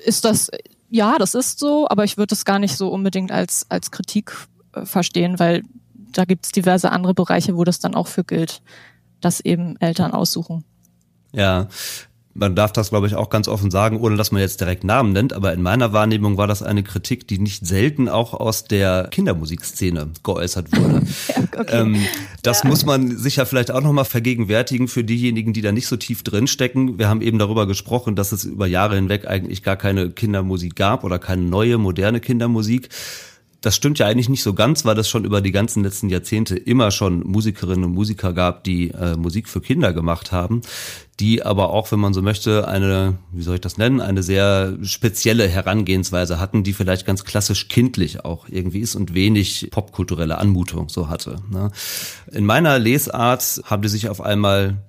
[0.05, 0.51] ist das,
[0.91, 4.33] ja, das ist so, aber ich würde es gar nicht so unbedingt als, als Kritik
[4.73, 5.63] äh, verstehen, weil
[6.13, 8.63] da gibt es diverse andere Bereiche, wo das dann auch für gilt,
[9.21, 10.65] dass eben Eltern aussuchen.
[11.33, 11.69] Ja,
[12.39, 15.13] man darf das, glaube ich, auch ganz offen sagen, ohne dass man jetzt direkt Namen
[15.13, 19.09] nennt, aber in meiner Wahrnehmung war das eine Kritik, die nicht selten auch aus der
[19.11, 21.03] Kindermusikszene geäußert wurde.
[21.29, 21.81] ja, okay.
[21.81, 21.97] ähm,
[22.43, 22.69] das ja.
[22.69, 26.23] muss man sich ja vielleicht auch nochmal vergegenwärtigen für diejenigen, die da nicht so tief
[26.23, 26.99] drinstecken.
[26.99, 31.05] Wir haben eben darüber gesprochen, dass es über Jahre hinweg eigentlich gar keine Kindermusik gab
[31.05, 32.89] oder keine neue, moderne Kindermusik.
[33.61, 36.57] Das stimmt ja eigentlich nicht so ganz, weil es schon über die ganzen letzten Jahrzehnte
[36.57, 40.63] immer schon Musikerinnen und Musiker gab, die äh, Musik für Kinder gemacht haben,
[41.19, 44.79] die aber auch, wenn man so möchte, eine, wie soll ich das nennen, eine sehr
[44.83, 50.89] spezielle Herangehensweise hatten, die vielleicht ganz klassisch kindlich auch irgendwie ist und wenig popkulturelle Anmutung
[50.89, 51.37] so hatte.
[51.51, 51.73] Ne?
[52.31, 54.85] In meiner Lesart haben die sich auf einmal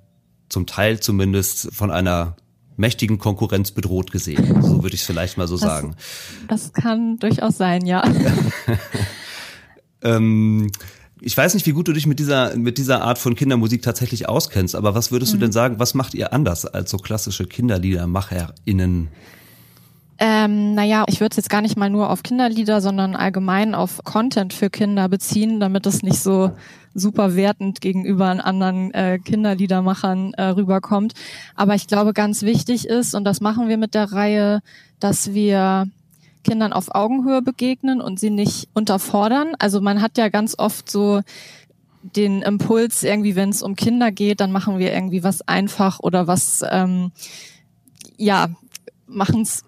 [0.50, 2.36] zum Teil zumindest von einer
[2.80, 4.62] mächtigen Konkurrenz bedroht gesehen.
[4.64, 5.96] So würde ich es vielleicht mal so das, sagen.
[6.48, 8.02] Das kann durchaus sein, ja.
[10.02, 10.72] ähm,
[11.22, 14.30] ich weiß nicht, wie gut du dich mit dieser, mit dieser Art von Kindermusik tatsächlich
[14.30, 15.40] auskennst, aber was würdest mhm.
[15.40, 19.10] du denn sagen, was macht ihr anders als so klassische KinderliedermacherInnen?
[20.22, 24.04] Ähm, naja, ich würde es jetzt gar nicht mal nur auf Kinderlieder, sondern allgemein auf
[24.04, 26.52] Content für Kinder beziehen, damit es nicht so
[26.94, 31.14] super wertend gegenüber anderen äh, Kinderliedermachern äh, rüberkommt.
[31.56, 34.62] Aber ich glaube, ganz wichtig ist, und das machen wir mit der Reihe,
[35.00, 35.88] dass wir
[36.44, 39.54] Kindern auf Augenhöhe begegnen und sie nicht unterfordern.
[39.60, 41.22] Also man hat ja ganz oft so
[42.02, 46.28] den Impuls, irgendwie, wenn es um Kinder geht, dann machen wir irgendwie was einfach oder
[46.28, 47.12] was, ähm,
[48.18, 48.48] ja,
[49.06, 49.64] machen es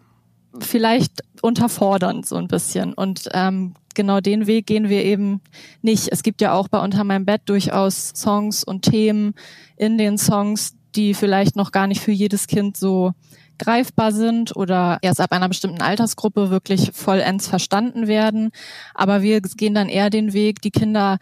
[0.59, 2.93] vielleicht unterfordernd so ein bisschen.
[2.93, 5.41] Und ähm, genau den Weg gehen wir eben
[5.81, 6.09] nicht.
[6.11, 9.33] Es gibt ja auch bei Unter meinem Bett durchaus Songs und Themen
[9.77, 13.11] in den Songs, die vielleicht noch gar nicht für jedes Kind so
[13.57, 18.51] greifbar sind oder erst ab einer bestimmten Altersgruppe wirklich vollends verstanden werden.
[18.95, 21.17] Aber wir gehen dann eher den Weg, die Kinder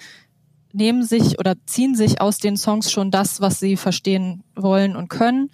[0.72, 5.10] nehmen sich oder ziehen sich aus den Songs schon das, was sie verstehen wollen und
[5.10, 5.50] können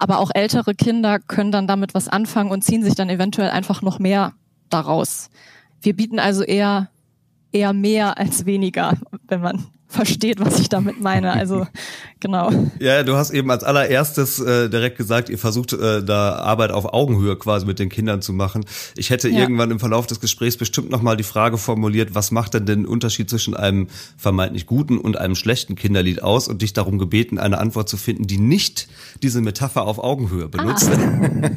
[0.00, 3.82] aber auch ältere Kinder können dann damit was anfangen und ziehen sich dann eventuell einfach
[3.82, 4.32] noch mehr
[4.70, 5.28] daraus.
[5.80, 6.90] Wir bieten also eher,
[7.52, 11.32] eher mehr als weniger, wenn man versteht, was ich damit meine.
[11.32, 11.66] Also
[12.20, 12.50] genau.
[12.78, 16.92] Ja, du hast eben als allererstes äh, direkt gesagt, ihr versucht äh, da Arbeit auf
[16.92, 18.64] Augenhöhe quasi mit den Kindern zu machen.
[18.96, 19.40] Ich hätte ja.
[19.40, 23.28] irgendwann im Verlauf des Gesprächs bestimmt nochmal die Frage formuliert, was macht denn den Unterschied
[23.28, 27.88] zwischen einem vermeintlich guten und einem schlechten Kinderlied aus und dich darum gebeten, eine Antwort
[27.88, 28.88] zu finden, die nicht
[29.22, 30.88] diese Metapher auf Augenhöhe benutzt.
[30.90, 31.50] Ah.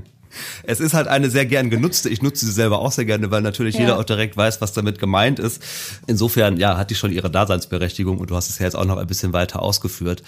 [0.62, 2.08] es ist halt eine sehr gern genutzte.
[2.08, 3.82] Ich nutze sie selber auch sehr gerne, weil natürlich ja.
[3.82, 5.62] jeder auch direkt weiß, was damit gemeint ist.
[6.06, 8.96] Insofern, ja, hat die schon ihre Daseinsberechtigung und du hast es ja jetzt auch noch
[8.96, 10.22] ein bisschen weiter ausgeführt.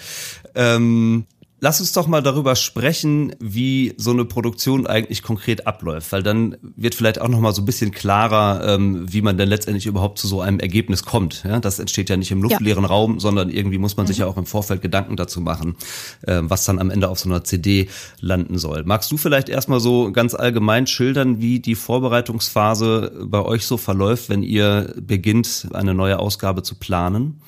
[0.55, 1.25] Ähm,
[1.61, 6.55] Lass uns doch mal darüber sprechen, wie so eine Produktion eigentlich konkret abläuft, weil dann
[6.61, 10.19] wird vielleicht auch noch mal so ein bisschen klarer, ähm, wie man denn letztendlich überhaupt
[10.19, 11.43] zu so einem Ergebnis kommt.
[11.43, 12.89] Ja, das entsteht ja nicht im luftleeren ja.
[12.89, 14.07] Raum, sondern irgendwie muss man mhm.
[14.07, 15.75] sich ja auch im Vorfeld Gedanken dazu machen,
[16.21, 17.89] äh, was dann am Ende auf so einer CD
[18.21, 18.83] landen soll.
[18.85, 24.29] Magst du vielleicht erstmal so ganz allgemein schildern, wie die Vorbereitungsphase bei euch so verläuft,
[24.29, 27.41] wenn ihr beginnt, eine neue Ausgabe zu planen?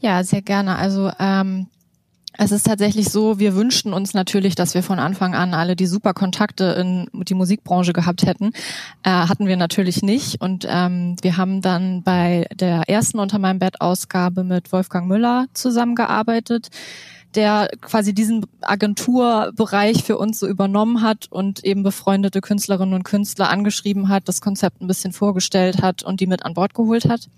[0.00, 0.76] Ja, sehr gerne.
[0.76, 1.68] Also ähm,
[2.38, 5.86] es ist tatsächlich so, wir wünschten uns natürlich, dass wir von Anfang an alle die
[5.86, 8.52] super Kontakte in die Musikbranche gehabt hätten.
[9.02, 10.40] Äh, hatten wir natürlich nicht.
[10.40, 15.46] Und ähm, wir haben dann bei der ersten Unter meinem Bett Ausgabe mit Wolfgang Müller
[15.54, 16.68] zusammengearbeitet
[17.34, 23.50] der quasi diesen Agenturbereich für uns so übernommen hat und eben befreundete Künstlerinnen und Künstler
[23.50, 27.28] angeschrieben hat, das Konzept ein bisschen vorgestellt hat und die mit an Bord geholt hat.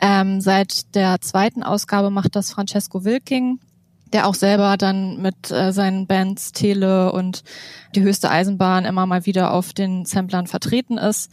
[0.00, 3.58] Ähm, seit der zweiten Ausgabe macht das Francesco Wilking,
[4.12, 7.42] der auch selber dann mit äh, seinen Bands Tele und
[7.94, 11.30] die höchste Eisenbahn immer mal wieder auf den Samplern vertreten ist.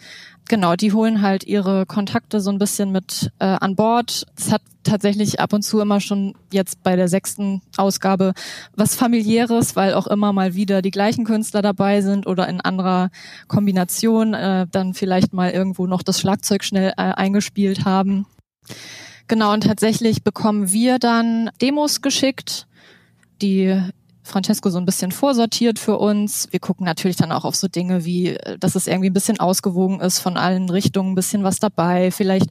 [0.47, 4.27] Genau, die holen halt ihre Kontakte so ein bisschen mit äh, an Bord.
[4.37, 8.33] Es hat tatsächlich ab und zu immer schon jetzt bei der sechsten Ausgabe
[8.75, 13.09] was familiäres, weil auch immer mal wieder die gleichen Künstler dabei sind oder in anderer
[13.47, 18.27] Kombination äh, dann vielleicht mal irgendwo noch das Schlagzeug schnell äh, eingespielt haben.
[19.27, 22.67] Genau, und tatsächlich bekommen wir dann Demos geschickt,
[23.41, 23.81] die
[24.21, 26.47] Francesco so ein bisschen vorsortiert für uns.
[26.51, 29.99] Wir gucken natürlich dann auch auf so Dinge wie, dass es irgendwie ein bisschen ausgewogen
[29.99, 32.49] ist, von allen Richtungen ein bisschen was dabei, vielleicht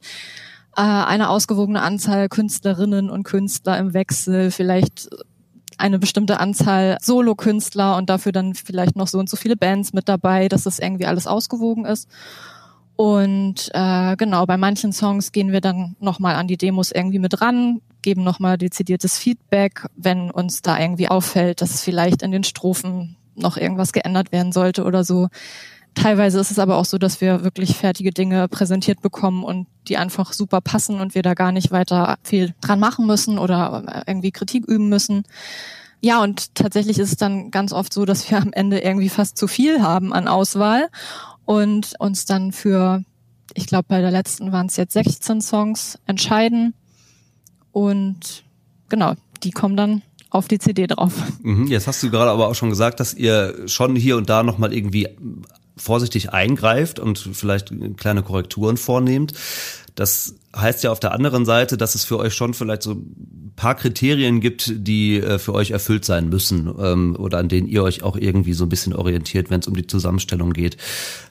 [0.77, 5.09] äh, eine ausgewogene Anzahl Künstlerinnen und Künstler im Wechsel, vielleicht
[5.77, 10.07] eine bestimmte Anzahl Solokünstler und dafür dann vielleicht noch so und so viele Bands mit
[10.07, 12.09] dabei, dass es irgendwie alles ausgewogen ist.
[12.95, 17.41] Und äh, genau, bei manchen Songs gehen wir dann nochmal an die Demos irgendwie mit
[17.41, 23.17] ran, geben nochmal dezidiertes Feedback, wenn uns da irgendwie auffällt, dass vielleicht in den Strophen
[23.35, 25.27] noch irgendwas geändert werden sollte oder so.
[25.93, 29.97] Teilweise ist es aber auch so, dass wir wirklich fertige Dinge präsentiert bekommen und die
[29.97, 34.31] einfach super passen und wir da gar nicht weiter viel dran machen müssen oder irgendwie
[34.31, 35.23] Kritik üben müssen.
[36.01, 39.37] Ja, und tatsächlich ist es dann ganz oft so, dass wir am Ende irgendwie fast
[39.37, 40.89] zu viel haben an Auswahl
[41.45, 43.03] und uns dann für,
[43.53, 46.73] ich glaube, bei der letzten waren es jetzt 16 Songs entscheiden.
[47.71, 48.43] Und
[48.89, 51.13] genau, die kommen dann auf die CD drauf.
[51.41, 54.43] Mhm, jetzt hast du gerade aber auch schon gesagt, dass ihr schon hier und da
[54.43, 55.07] nochmal irgendwie
[55.77, 59.33] vorsichtig eingreift und vielleicht kleine Korrekturen vornehmt.
[59.95, 63.53] Das heißt ja auf der anderen Seite, dass es für euch schon vielleicht so ein
[63.55, 67.81] paar Kriterien gibt, die äh, für euch erfüllt sein müssen ähm, oder an denen ihr
[67.81, 70.75] euch auch irgendwie so ein bisschen orientiert, wenn es um die Zusammenstellung geht.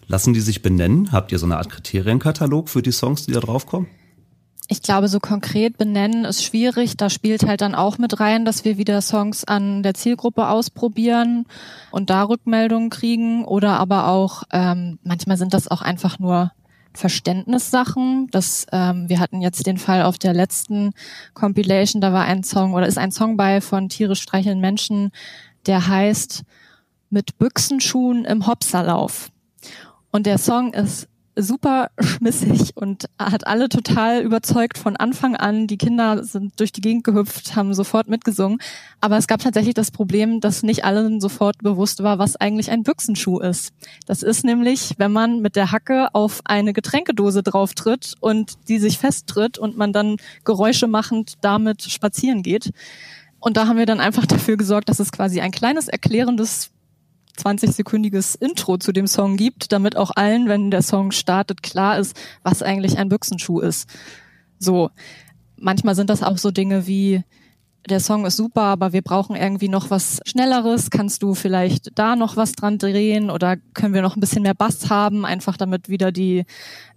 [0.06, 1.12] Lassen die sich benennen?
[1.12, 3.88] Habt ihr so eine Art Kriterienkatalog für die Songs, die da draufkommen?
[4.68, 6.96] Ich glaube, so konkret benennen ist schwierig.
[6.96, 11.44] Da spielt halt dann auch mit rein, dass wir wieder Songs an der Zielgruppe ausprobieren
[11.90, 13.44] und da Rückmeldungen kriegen.
[13.44, 16.50] Oder aber auch, ähm, manchmal sind das auch einfach nur
[16.94, 18.28] Verständnissachen.
[18.30, 20.92] Das, ähm, wir hatten jetzt den Fall auf der letzten
[21.34, 25.10] Compilation, da war ein Song oder ist ein Song bei von Tiere streicheln Menschen,
[25.66, 26.44] der heißt
[27.10, 29.30] Mit Büchsenschuhen im Hopserlauf.
[30.10, 35.66] Und der Song ist super schmissig und hat alle total überzeugt von Anfang an.
[35.66, 38.58] Die Kinder sind durch die Gegend gehüpft, haben sofort mitgesungen.
[39.00, 42.82] Aber es gab tatsächlich das Problem, dass nicht allen sofort bewusst war, was eigentlich ein
[42.82, 43.72] Büchsenschuh ist.
[44.06, 48.98] Das ist nämlich, wenn man mit der Hacke auf eine Getränkedose drauftritt und die sich
[48.98, 52.70] festtritt und man dann Geräusche machend damit spazieren geht.
[53.40, 56.70] Und da haben wir dann einfach dafür gesorgt, dass es quasi ein kleines erklärendes
[57.38, 62.16] 20-sekündiges Intro zu dem Song gibt, damit auch allen, wenn der Song startet, klar ist,
[62.42, 63.88] was eigentlich ein Büchsenschuh ist.
[64.58, 64.90] So.
[65.56, 67.22] Manchmal sind das auch so Dinge wie,
[67.88, 70.90] der Song ist super, aber wir brauchen irgendwie noch was Schnelleres.
[70.90, 74.54] Kannst du vielleicht da noch was dran drehen oder können wir noch ein bisschen mehr
[74.54, 76.44] Bass haben, einfach damit wieder die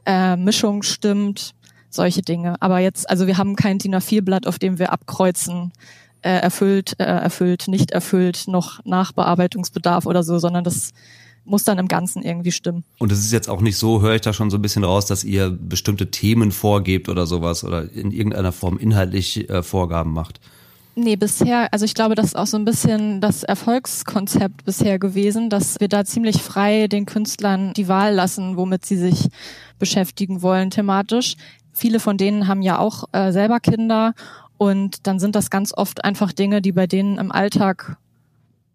[0.05, 1.53] äh, Mischung stimmt?
[1.89, 2.55] Solche Dinge.
[2.61, 5.71] Aber jetzt, also wir haben kein DIN A4-Blatt, auf dem wir abkreuzen,
[6.21, 10.91] äh, erfüllt, äh, erfüllt, nicht erfüllt, noch Nachbearbeitungsbedarf oder so, sondern das
[11.47, 12.83] muss dann im Ganzen irgendwie stimmen.
[12.99, 15.05] Und es ist jetzt auch nicht so, höre ich da schon so ein bisschen raus,
[15.05, 20.39] dass ihr bestimmte Themen vorgebt oder sowas oder in irgendeiner Form inhaltlich äh, Vorgaben macht.
[20.99, 25.51] Nee, bisher, also ich glaube, das ist auch so ein bisschen das Erfolgskonzept bisher gewesen,
[25.51, 29.27] dass wir da ziemlich frei den Künstlern die Wahl lassen, womit sie sich
[29.77, 31.35] beschäftigen wollen thematisch.
[31.71, 34.15] Viele von denen haben ja auch äh, selber Kinder
[34.57, 37.97] und dann sind das ganz oft einfach Dinge, die bei denen im Alltag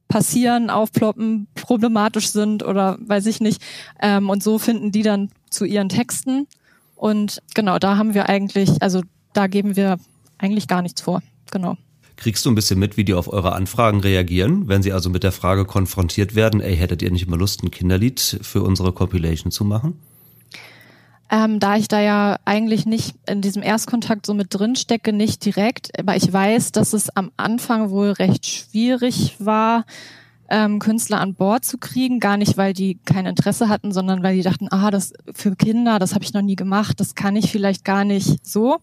[0.08, 3.62] passieren, aufploppen, problematisch sind oder weiß ich nicht.
[4.00, 6.46] Ähm, und so finden die dann zu ihren Texten.
[6.96, 9.00] Und genau, da haben wir eigentlich, also
[9.32, 9.98] da geben wir
[10.38, 11.22] eigentlich gar nichts vor.
[11.50, 11.76] Genau.
[12.16, 15.22] Kriegst du ein bisschen mit, wie die auf eure Anfragen reagieren, wenn sie also mit
[15.22, 19.50] der Frage konfrontiert werden, ey, hättet ihr nicht immer Lust, ein Kinderlied für unsere Compilation
[19.50, 19.98] zu machen?
[21.34, 25.42] Ähm, da ich da ja eigentlich nicht in diesem Erstkontakt so mit drin stecke, nicht
[25.46, 29.86] direkt, aber ich weiß, dass es am Anfang wohl recht schwierig war,
[30.50, 34.36] ähm, Künstler an Bord zu kriegen, gar nicht, weil die kein Interesse hatten, sondern weil
[34.36, 37.50] die dachten, ah, das für Kinder, das habe ich noch nie gemacht, das kann ich
[37.50, 38.76] vielleicht gar nicht so.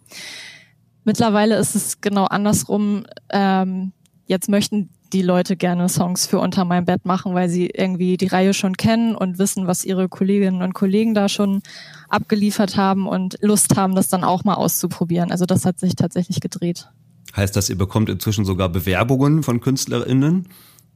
[1.04, 3.06] Mittlerweile ist es genau andersrum.
[3.30, 3.92] Ähm,
[4.26, 8.28] jetzt möchten die Leute gerne Songs für unter meinem Bett machen, weil sie irgendwie die
[8.28, 11.62] Reihe schon kennen und wissen, was ihre Kolleginnen und Kollegen da schon
[12.10, 15.32] abgeliefert haben und Lust haben, das dann auch mal auszuprobieren.
[15.32, 16.90] Also das hat sich tatsächlich gedreht.
[17.36, 20.48] Heißt das, ihr bekommt inzwischen sogar Bewerbungen von KünstlerInnen?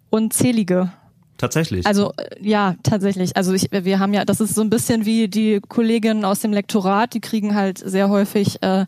[0.10, 0.92] Unzählige.
[1.38, 1.86] Tatsächlich.
[1.86, 3.36] Also äh, ja, tatsächlich.
[3.36, 6.54] Also ich, wir haben ja, das ist so ein bisschen wie die Kolleginnen aus dem
[6.54, 8.86] Lektorat, die kriegen halt sehr häufig äh,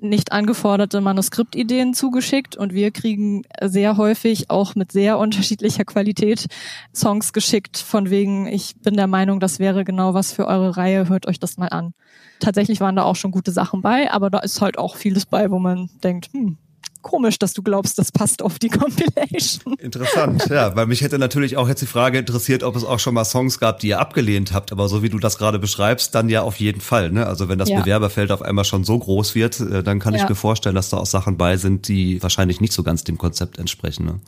[0.00, 6.46] nicht angeforderte Manuskriptideen zugeschickt und wir kriegen sehr häufig auch mit sehr unterschiedlicher Qualität
[6.94, 11.08] Songs geschickt von wegen, ich bin der Meinung, das wäre genau was für eure Reihe,
[11.08, 11.94] hört euch das mal an.
[12.40, 15.50] Tatsächlich waren da auch schon gute Sachen bei, aber da ist halt auch vieles bei,
[15.50, 16.58] wo man denkt, hm,
[17.02, 19.74] komisch, dass du glaubst, das passt auf die Compilation.
[19.78, 23.14] Interessant, ja, weil mich hätte natürlich auch jetzt die Frage interessiert, ob es auch schon
[23.14, 26.28] mal Songs gab, die ihr abgelehnt habt, aber so wie du das gerade beschreibst, dann
[26.28, 27.10] ja auf jeden Fall.
[27.10, 27.26] Ne?
[27.26, 27.80] Also wenn das ja.
[27.80, 30.22] Bewerberfeld auf einmal schon so groß wird, äh, dann kann ja.
[30.22, 33.18] ich mir vorstellen, dass da auch Sachen bei sind, die wahrscheinlich nicht so ganz dem
[33.18, 34.04] Konzept entsprechen.
[34.04, 34.20] Ne?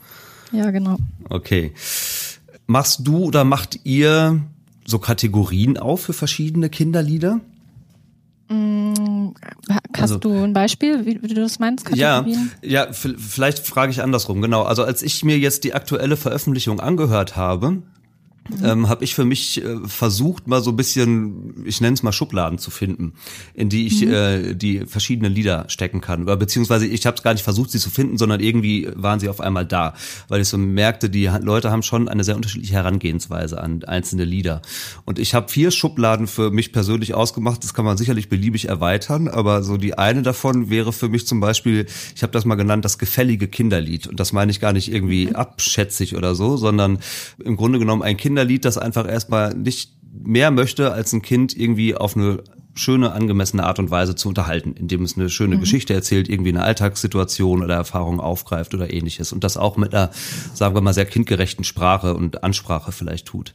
[0.51, 0.97] Ja, genau.
[1.29, 1.73] Okay.
[2.67, 4.41] Machst du oder macht ihr
[4.85, 7.39] so Kategorien auf für verschiedene Kinderlieder?
[10.01, 11.89] Mm, hast also, du ein Beispiel, wie, wie du das meinst?
[11.95, 12.25] Ja,
[12.61, 14.63] ja, vielleicht frage ich andersrum, genau.
[14.63, 17.81] Also als ich mir jetzt die aktuelle Veröffentlichung angehört habe,
[18.59, 18.65] mhm.
[18.65, 22.11] ähm, habe ich für mich äh, versucht, mal so ein bisschen, ich nenne es mal
[22.11, 23.13] Schubladen zu finden,
[23.53, 24.13] in die ich mhm.
[24.13, 26.23] äh, die verschiedenen Lieder stecken kann.
[26.23, 29.29] Oder beziehungsweise ich habe es gar nicht versucht, sie zu finden, sondern irgendwie waren sie
[29.29, 29.93] auf einmal da,
[30.27, 34.61] weil ich so merkte, die Leute haben schon eine sehr unterschiedliche Herangehensweise an einzelne Lieder.
[35.05, 37.63] Und ich habe vier Schubladen für mich persönlich ausgemacht.
[37.63, 41.39] Das kann man sicherlich beliebig erweitern, aber so die eine davon wäre für mich zum
[41.39, 41.85] Beispiel,
[42.15, 44.07] ich habe das mal genannt, das gefällige Kinderlied.
[44.07, 45.35] Und das meine ich gar nicht irgendwie mhm.
[45.35, 46.99] abschätzig oder so, sondern
[47.43, 49.91] im Grunde genommen ein Kinderlied Kinderlied, das einfach erstmal nicht
[50.23, 54.73] mehr möchte, als ein Kind irgendwie auf eine schöne, angemessene Art und Weise zu unterhalten,
[54.73, 55.59] indem es eine schöne mhm.
[55.61, 60.11] Geschichte erzählt, irgendwie eine Alltagssituation oder Erfahrung aufgreift oder ähnliches und das auch mit einer,
[60.53, 63.53] sagen wir mal, sehr kindgerechten Sprache und Ansprache vielleicht tut.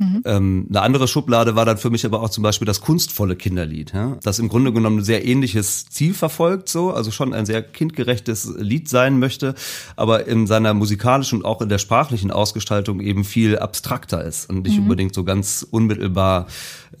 [0.00, 0.22] Mhm.
[0.24, 3.92] Ähm, eine andere Schublade war dann für mich aber auch zum Beispiel das kunstvolle Kinderlied,
[3.92, 4.16] ja?
[4.22, 8.54] das im Grunde genommen ein sehr ähnliches Ziel verfolgt, so, also schon ein sehr kindgerechtes
[8.56, 9.54] Lied sein möchte,
[9.96, 14.62] aber in seiner musikalischen und auch in der sprachlichen Ausgestaltung eben viel abstrakter ist und
[14.62, 14.84] nicht mhm.
[14.84, 16.46] unbedingt so ganz unmittelbar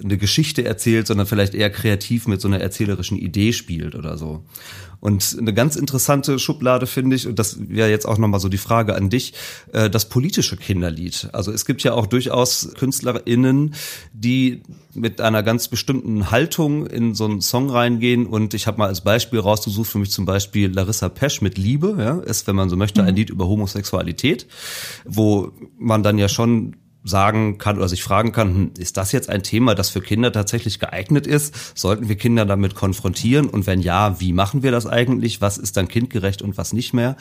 [0.02, 4.44] eine Geschichte erzählt, sondern vielleicht eher kreativ mit so einer erzählerischen Idee spielt oder so.
[5.00, 8.58] Und eine ganz interessante Schublade finde ich, und das wäre jetzt auch nochmal so die
[8.58, 9.32] Frage an dich,
[9.72, 11.30] äh, das politische Kinderlied.
[11.32, 13.74] Also es gibt ja auch durchaus KünstlerInnen,
[14.12, 14.62] die
[14.94, 19.00] mit einer ganz bestimmten Haltung in so einen Song reingehen und ich habe mal als
[19.00, 22.76] Beispiel rausgesucht für mich zum Beispiel Larissa Pesch mit Liebe, ja, ist, wenn man so
[22.76, 23.16] möchte, ein mhm.
[23.16, 24.46] Lied über Homosexualität,
[25.06, 29.28] wo man dann ja schon sagen kann oder sich fragen kann, hm, ist das jetzt
[29.30, 31.78] ein Thema, das für Kinder tatsächlich geeignet ist?
[31.78, 33.48] Sollten wir Kinder damit konfrontieren?
[33.48, 35.40] Und wenn ja, wie machen wir das eigentlich?
[35.40, 37.16] Was ist dann kindgerecht und was nicht mehr?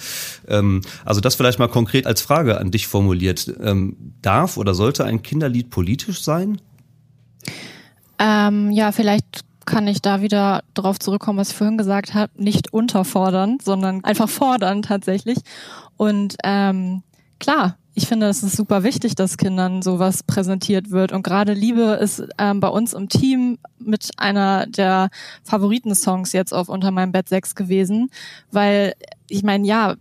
[0.48, 3.54] Ähm, also das vielleicht mal konkret als Frage an dich formuliert.
[3.62, 6.60] Ähm, darf oder sollte ein Kinderlied politisch sein?
[8.20, 12.74] Ähm, ja, vielleicht kann ich da wieder darauf zurückkommen, was ich vorhin gesagt habe, nicht
[12.74, 15.38] unterfordern, sondern einfach fordern tatsächlich.
[15.96, 17.04] Und ähm,
[17.40, 21.12] klar, ich finde, es ist super wichtig, dass Kindern sowas präsentiert wird.
[21.12, 25.10] Und gerade Liebe ist ähm, bei uns im Team mit einer der
[25.44, 28.10] Favoritensongs jetzt auf Unter meinem Bett 6 gewesen,
[28.52, 28.94] weil
[29.28, 29.96] ich meine, ja,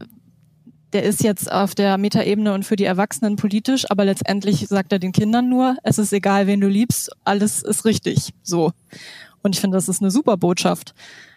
[0.93, 4.99] der ist jetzt auf der Metaebene und für die Erwachsenen politisch, aber letztendlich sagt er
[4.99, 8.31] den Kindern nur, es ist egal, wen du liebst, alles ist richtig.
[8.43, 8.73] So.
[9.43, 10.95] Und ich finde, das ist eine super Botschaft.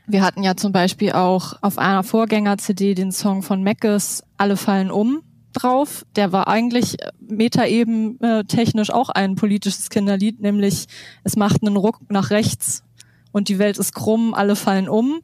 [0.08, 4.90] Wir hatten ja zum Beispiel auch auf einer Vorgänger-CD den Song von Meckes Alle fallen
[4.92, 5.22] um
[5.54, 6.06] drauf.
[6.16, 10.88] Der war eigentlich metaeben äh, technisch auch ein politisches Kinderlied, nämlich
[11.24, 12.84] es macht einen Ruck nach rechts
[13.32, 15.22] und die Welt ist krumm, alle fallen um.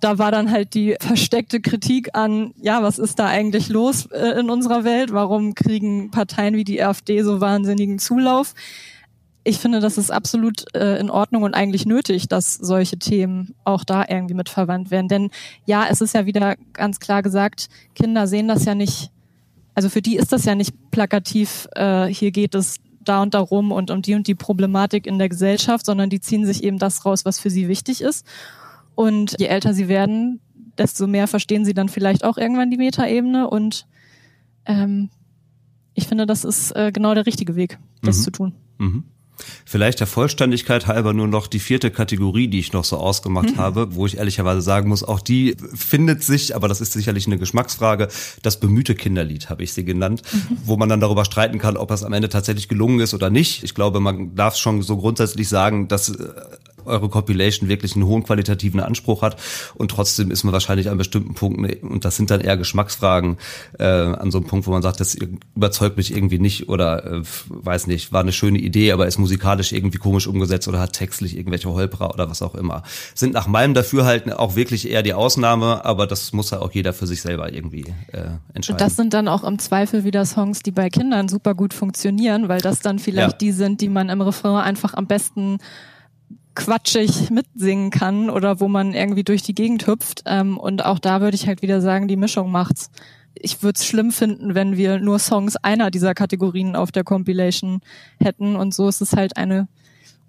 [0.00, 4.40] Da war dann halt die versteckte Kritik an, ja, was ist da eigentlich los äh,
[4.40, 5.12] in unserer Welt?
[5.12, 8.54] Warum kriegen Parteien wie die AfD so wahnsinnigen Zulauf?
[9.44, 13.84] ich finde, das ist absolut äh, in Ordnung und eigentlich nötig, dass solche Themen auch
[13.84, 15.08] da irgendwie mit verwandt werden.
[15.08, 15.30] Denn
[15.64, 19.10] ja, es ist ja wieder ganz klar gesagt, Kinder sehen das ja nicht,
[19.74, 23.72] also für die ist das ja nicht plakativ, äh, hier geht es da und darum
[23.72, 27.04] und um die und die Problematik in der Gesellschaft, sondern die ziehen sich eben das
[27.04, 28.26] raus, was für sie wichtig ist.
[28.94, 30.40] Und je älter sie werden,
[30.78, 33.86] desto mehr verstehen sie dann vielleicht auch irgendwann die Metaebene und
[34.66, 35.10] ähm,
[35.94, 38.22] ich finde, das ist äh, genau der richtige Weg, das mhm.
[38.22, 38.54] zu tun.
[38.78, 39.04] Mhm.
[39.64, 43.56] Vielleicht der Vollständigkeit halber nur noch die vierte Kategorie, die ich noch so ausgemacht mhm.
[43.56, 47.38] habe, wo ich ehrlicherweise sagen muss, auch die findet sich, aber das ist sicherlich eine
[47.38, 48.08] Geschmacksfrage,
[48.42, 50.58] das bemühte Kinderlied habe ich sie genannt, mhm.
[50.64, 53.64] wo man dann darüber streiten kann, ob das am Ende tatsächlich gelungen ist oder nicht.
[53.64, 56.28] Ich glaube, man darf schon so grundsätzlich sagen, dass äh,
[56.86, 59.36] eure Compilation wirklich einen hohen qualitativen Anspruch hat
[59.74, 63.36] und trotzdem ist man wahrscheinlich an bestimmten Punkten, und das sind dann eher Geschmacksfragen,
[63.78, 65.16] äh, an so einem Punkt, wo man sagt, das
[65.56, 69.72] überzeugt mich irgendwie nicht oder äh, weiß nicht, war eine schöne Idee, aber ist musikalisch
[69.72, 72.82] irgendwie komisch umgesetzt oder hat textlich irgendwelche Holperer oder was auch immer.
[73.14, 76.92] Sind nach meinem Dafürhalten auch wirklich eher die Ausnahme, aber das muss ja auch jeder
[76.92, 78.78] für sich selber irgendwie äh, entscheiden.
[78.78, 82.60] Das sind dann auch im Zweifel wieder Songs, die bei Kindern super gut funktionieren, weil
[82.60, 83.38] das dann vielleicht ja.
[83.38, 85.58] die sind, die man im Refrain einfach am besten
[86.54, 90.22] quatschig mitsingen kann oder wo man irgendwie durch die Gegend hüpft.
[90.26, 92.90] Ähm, und auch da würde ich halt wieder sagen, die Mischung macht's.
[93.34, 97.80] Ich würde es schlimm finden, wenn wir nur Songs einer dieser Kategorien auf der Compilation
[98.20, 98.56] hätten.
[98.56, 99.68] Und so ist es halt eine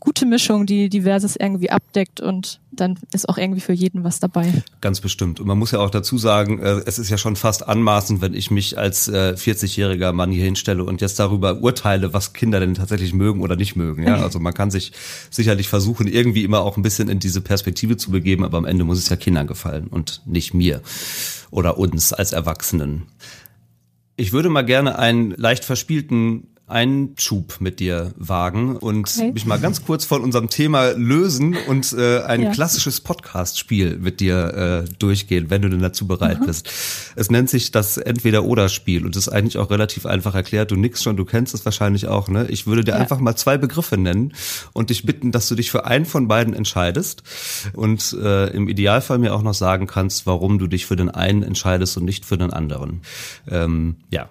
[0.03, 4.51] gute Mischung, die diverses irgendwie abdeckt und dann ist auch irgendwie für jeden was dabei.
[4.81, 5.39] Ganz bestimmt.
[5.39, 8.33] Und man muss ja auch dazu sagen, äh, es ist ja schon fast anmaßend, wenn
[8.33, 12.73] ich mich als 40-jähriger äh, Mann hier hinstelle und jetzt darüber urteile, was Kinder denn
[12.73, 14.05] tatsächlich mögen oder nicht mögen.
[14.05, 14.91] Ja, also man kann sich
[15.29, 18.83] sicherlich versuchen, irgendwie immer auch ein bisschen in diese Perspektive zu begeben, aber am Ende
[18.83, 20.81] muss es ja Kindern gefallen und nicht mir
[21.49, 23.03] oder uns als Erwachsenen.
[24.17, 29.31] Ich würde mal gerne einen leicht verspielten Einschub mit dir wagen und okay.
[29.31, 32.51] mich mal ganz kurz von unserem Thema lösen und äh, ein ja.
[32.51, 36.47] klassisches Podcast-Spiel mit dir äh, durchgehen, wenn du denn dazu bereit mhm.
[36.47, 36.67] bist.
[37.15, 40.71] Es nennt sich das Entweder-Oder-Spiel und ist eigentlich auch relativ einfach erklärt.
[40.71, 42.27] Du nix schon, du kennst es wahrscheinlich auch.
[42.27, 42.47] Ne?
[42.49, 42.97] Ich würde dir ja.
[42.97, 44.33] einfach mal zwei Begriffe nennen
[44.73, 47.21] und dich bitten, dass du dich für einen von beiden entscheidest
[47.73, 51.43] und äh, im Idealfall mir auch noch sagen kannst, warum du dich für den einen
[51.43, 53.01] entscheidest und nicht für den anderen.
[53.47, 54.29] Ähm, ja,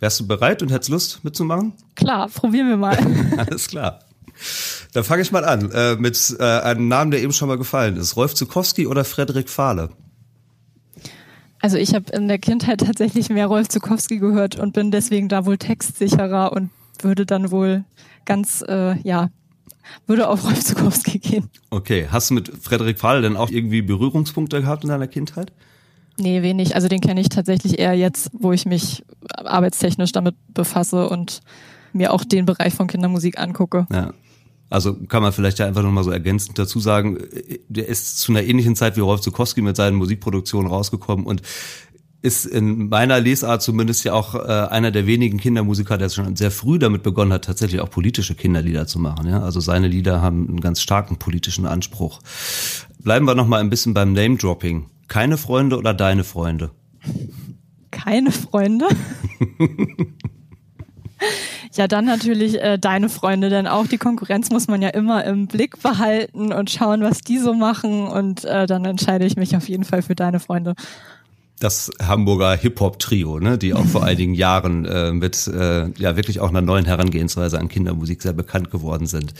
[0.00, 1.74] Wärst du bereit und hättest Lust mitzumachen?
[1.94, 2.98] Klar, probieren wir mal.
[3.36, 4.00] Alles klar.
[4.94, 7.96] Dann fange ich mal an äh, mit äh, einem Namen, der eben schon mal gefallen
[7.96, 8.16] ist.
[8.16, 9.90] Rolf Zukowski oder Frederik Fahle?
[11.60, 15.44] Also ich habe in der Kindheit tatsächlich mehr Rolf Zukowski gehört und bin deswegen da
[15.44, 16.70] wohl textsicherer und
[17.02, 17.84] würde dann wohl
[18.24, 19.28] ganz, äh, ja,
[20.06, 21.50] würde auf Rolf Zukowski gehen.
[21.68, 25.52] Okay, hast du mit Frederik Fahle denn auch irgendwie Berührungspunkte gehabt in deiner Kindheit?
[26.20, 26.74] Nee, wenig.
[26.74, 29.04] Also den kenne ich tatsächlich eher jetzt, wo ich mich
[29.36, 31.40] arbeitstechnisch damit befasse und
[31.92, 33.86] mir auch den Bereich von Kindermusik angucke.
[33.92, 34.12] Ja.
[34.68, 37.18] Also kann man vielleicht ja einfach nochmal so ergänzend dazu sagen,
[37.68, 41.42] der ist zu einer ähnlichen Zeit wie Rolf Zukowski mit seinen Musikproduktionen rausgekommen und
[42.22, 46.50] ist in meiner Lesart zumindest ja auch äh, einer der wenigen Kindermusiker, der schon sehr
[46.50, 49.26] früh damit begonnen hat, tatsächlich auch politische Kinderlieder zu machen.
[49.26, 49.42] Ja?
[49.42, 52.20] Also seine Lieder haben einen ganz starken politischen Anspruch.
[52.98, 54.86] Bleiben wir noch mal ein bisschen beim Name-Dropping.
[55.10, 56.70] Keine Freunde oder deine Freunde?
[57.90, 58.86] Keine Freunde?
[61.74, 65.46] Ja, dann natürlich äh, deine Freunde, denn auch die Konkurrenz muss man ja immer im
[65.46, 68.08] Blick behalten und schauen, was die so machen.
[68.08, 70.74] Und äh, dann entscheide ich mich auf jeden Fall für deine Freunde.
[71.60, 76.48] Das Hamburger Hip-Hop-Trio, ne, die auch vor einigen Jahren äh, mit äh, ja wirklich auch
[76.48, 79.32] einer neuen Herangehensweise an Kindermusik sehr bekannt geworden sind.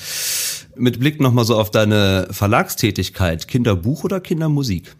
[0.76, 4.94] Mit Blick nochmal so auf deine Verlagstätigkeit, Kinderbuch oder Kindermusik?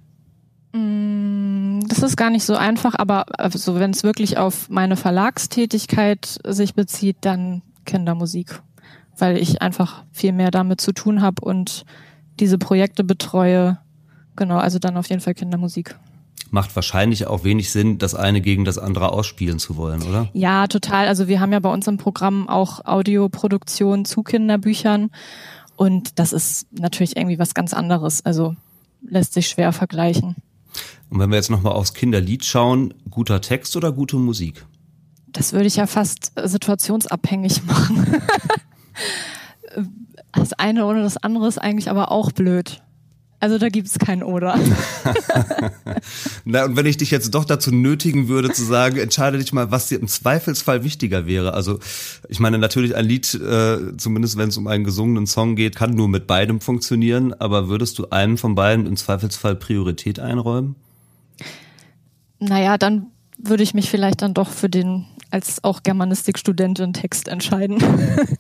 [0.73, 6.75] Das ist gar nicht so einfach, aber also wenn es wirklich auf meine Verlagstätigkeit sich
[6.75, 8.63] bezieht, dann Kindermusik,
[9.19, 11.85] weil ich einfach viel mehr damit zu tun habe und
[12.39, 13.79] diese Projekte betreue.
[14.37, 15.99] Genau, also dann auf jeden Fall Kindermusik.
[16.53, 20.29] Macht wahrscheinlich auch wenig Sinn, das eine gegen das andere ausspielen zu wollen, oder?
[20.33, 21.07] Ja, total.
[21.09, 25.11] Also wir haben ja bei uns im Programm auch Audioproduktion zu Kinderbüchern
[25.77, 28.25] und das ist natürlich irgendwie was ganz anderes.
[28.25, 28.55] Also
[29.03, 30.37] lässt sich schwer vergleichen.
[31.11, 34.65] Und wenn wir jetzt nochmal aufs Kinderlied schauen, guter Text oder gute Musik?
[35.33, 38.07] Das würde ich ja fast situationsabhängig machen.
[40.33, 42.81] das eine oder das andere ist eigentlich aber auch blöd.
[43.43, 44.59] Also da gibt's kein Oder.
[46.45, 49.71] Na, und wenn ich dich jetzt doch dazu nötigen würde zu sagen, entscheide dich mal,
[49.71, 51.55] was dir im Zweifelsfall wichtiger wäre.
[51.55, 51.79] Also
[52.29, 55.95] ich meine natürlich ein Lied, äh, zumindest wenn es um einen gesungenen Song geht, kann
[55.95, 57.33] nur mit beidem funktionieren.
[57.33, 60.77] Aber würdest du einem von beiden im Zweifelsfall Priorität einräumen?
[62.41, 63.07] Naja, dann
[63.39, 67.83] würde ich mich vielleicht dann doch für den als auch Germanistikstudentin Text entscheiden.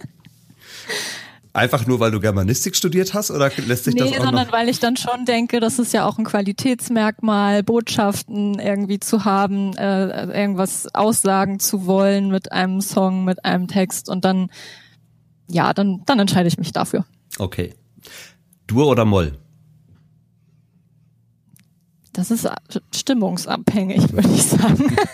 [1.52, 4.52] Einfach nur, weil du Germanistik studiert hast oder lässt sich nee, das auch sondern noch?
[4.52, 9.76] weil ich dann schon denke, das ist ja auch ein Qualitätsmerkmal, Botschaften irgendwie zu haben,
[9.76, 14.48] äh, irgendwas aussagen zu wollen mit einem Song, mit einem Text und dann,
[15.48, 17.04] ja, dann, dann entscheide ich mich dafür.
[17.36, 17.74] Okay.
[18.68, 19.36] Dur oder Moll?
[22.12, 22.48] Das ist
[22.94, 24.96] stimmungsabhängig, würde ich sagen.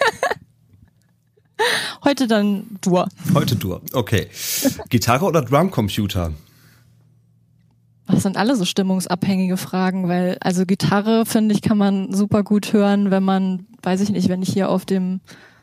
[2.04, 3.08] Heute dann Dur.
[3.34, 4.28] Heute Dur, okay.
[4.88, 6.32] Gitarre oder Drumcomputer?
[8.06, 12.72] Das sind alle so stimmungsabhängige Fragen, weil also Gitarre finde ich kann man super gut
[12.72, 15.20] hören, wenn man, weiß ich nicht, wenn ich hier auf dem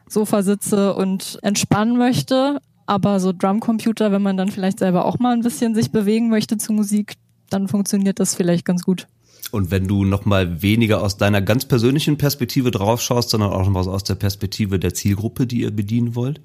[0.09, 5.33] Sofa sitze und entspannen möchte, aber so Drumcomputer, wenn man dann vielleicht selber auch mal
[5.33, 7.13] ein bisschen sich bewegen möchte zu Musik,
[7.49, 9.07] dann funktioniert das vielleicht ganz gut.
[9.53, 14.03] Und wenn du nochmal weniger aus deiner ganz persönlichen Perspektive draufschaust, sondern auch nochmal aus
[14.03, 16.41] der Perspektive der Zielgruppe, die ihr bedienen wollt?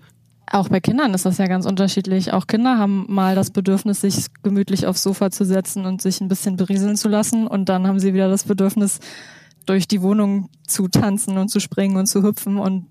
[0.50, 2.34] Auch bei Kindern ist das ja ganz unterschiedlich.
[2.34, 6.28] Auch Kinder haben mal das Bedürfnis, sich gemütlich aufs Sofa zu setzen und sich ein
[6.28, 7.46] bisschen berieseln zu lassen.
[7.46, 9.00] Und dann haben sie wieder das Bedürfnis,
[9.64, 12.58] durch die Wohnung zu tanzen und zu springen und zu hüpfen.
[12.58, 12.88] Und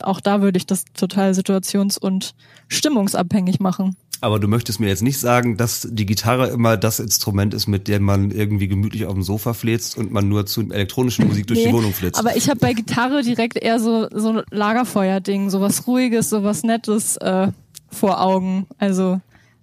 [0.00, 2.34] auch da würde ich das total situations- und
[2.66, 3.94] stimmungsabhängig machen.
[4.22, 7.88] Aber du möchtest mir jetzt nicht sagen, dass die Gitarre immer das Instrument ist, mit
[7.88, 11.60] dem man irgendwie gemütlich auf dem Sofa fläzt und man nur zu elektronischen Musik durch
[11.60, 12.18] nee, die Wohnung flitzt.
[12.18, 16.44] Aber ich habe bei Gitarre direkt eher so so ein Lagerfeuer-Ding, so was Ruhiges, so
[16.44, 17.48] was Nettes äh,
[17.90, 18.66] vor Augen.
[18.78, 19.20] Also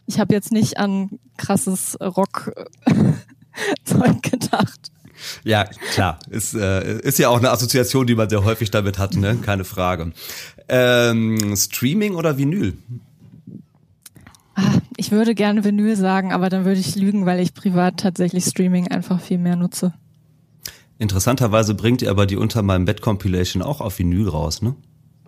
[0.07, 2.63] ich habe jetzt nicht an krasses Rock-Zeug
[4.23, 4.91] gedacht.
[5.43, 6.19] Ja, klar.
[6.29, 9.37] Ist, äh, ist ja auch eine Assoziation, die man sehr häufig damit hat, ne?
[9.41, 10.13] Keine Frage.
[10.69, 12.77] Ähm, Streaming oder Vinyl?
[14.59, 18.43] Ah, ich würde gerne Vinyl sagen, aber dann würde ich lügen, weil ich privat tatsächlich
[18.43, 19.93] Streaming einfach viel mehr nutze.
[20.97, 24.75] Interessanterweise bringt ihr aber die unter meinem Bett Compilation auch auf Vinyl raus, ne?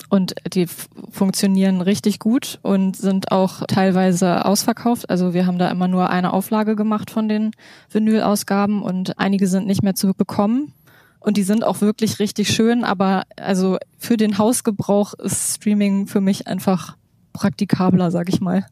[0.09, 0.65] Und die
[1.11, 5.07] funktionieren richtig gut und sind auch teilweise ausverkauft.
[5.11, 7.51] Also wir haben da immer nur eine Auflage gemacht von den
[7.91, 10.73] Vinyl-Ausgaben und einige sind nicht mehr zu bekommen.
[11.19, 16.21] Und die sind auch wirklich richtig schön, aber also für den Hausgebrauch ist Streaming für
[16.21, 16.95] mich einfach
[17.33, 18.65] praktikabler, sag ich mal.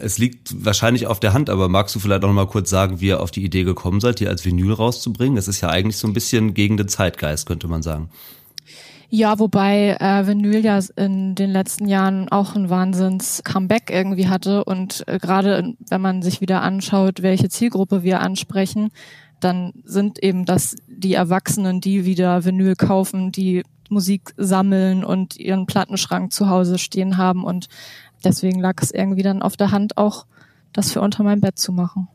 [0.00, 3.08] Es liegt wahrscheinlich auf der Hand, aber magst du vielleicht noch mal kurz sagen, wie
[3.08, 5.36] ihr auf die Idee gekommen seid, die als Vinyl rauszubringen?
[5.36, 8.10] Das ist ja eigentlich so ein bisschen gegen den Zeitgeist, könnte man sagen.
[9.12, 15.02] Ja, wobei äh, Vinyl ja in den letzten Jahren auch ein Wahnsinns-Comeback irgendwie hatte und
[15.08, 18.90] äh, gerade wenn man sich wieder anschaut, welche Zielgruppe wir ansprechen,
[19.40, 25.66] dann sind eben das die Erwachsenen, die wieder Vinyl kaufen, die Musik sammeln und ihren
[25.66, 27.66] Plattenschrank zu Hause stehen haben und
[28.24, 30.26] deswegen lag es irgendwie dann auf der Hand, auch
[30.72, 32.08] das für unter meinem Bett zu machen.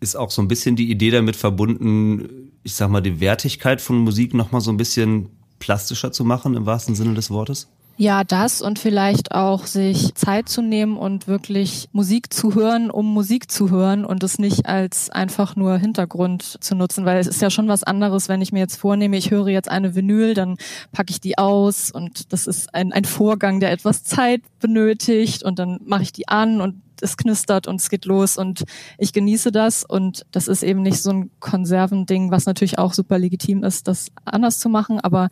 [0.00, 3.98] Ist auch so ein bisschen die Idee damit verbunden, ich sag mal, die Wertigkeit von
[3.98, 7.68] Musik nochmal so ein bisschen plastischer zu machen, im wahrsten Sinne des Wortes?
[7.98, 13.06] Ja, das und vielleicht auch sich Zeit zu nehmen und wirklich Musik zu hören, um
[13.06, 17.40] Musik zu hören und es nicht als einfach nur Hintergrund zu nutzen, weil es ist
[17.40, 20.58] ja schon was anderes, wenn ich mir jetzt vornehme, ich höre jetzt eine Vinyl, dann
[20.92, 25.58] packe ich die aus und das ist ein, ein Vorgang, der etwas Zeit benötigt und
[25.58, 28.64] dann mache ich die an und es knistert und es geht los und
[28.98, 33.18] ich genieße das und das ist eben nicht so ein Konservending, was natürlich auch super
[33.18, 35.28] legitim ist, das anders zu machen, aber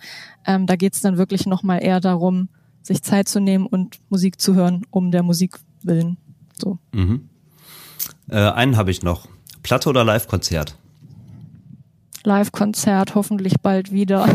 [0.47, 2.49] ähm, da geht es dann wirklich nochmal eher darum,
[2.83, 6.19] sich Zeit zu nehmen und Musik zu hören, um der Musik willen.
[6.59, 6.79] So.
[6.93, 7.29] Mhm.
[8.29, 9.29] Äh, einen habe ich noch.
[9.63, 10.77] Platte oder Live-Konzert?
[12.25, 14.29] Live-Konzert, hoffentlich bald wieder.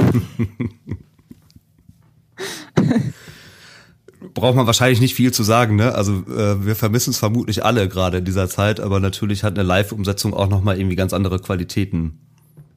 [4.34, 5.95] braucht man wahrscheinlich nicht viel zu sagen, ne?
[5.95, 9.67] Also äh, wir vermissen es vermutlich alle gerade in dieser Zeit, aber natürlich hat eine
[9.67, 12.20] Live-Umsetzung auch nochmal irgendwie ganz andere Qualitäten.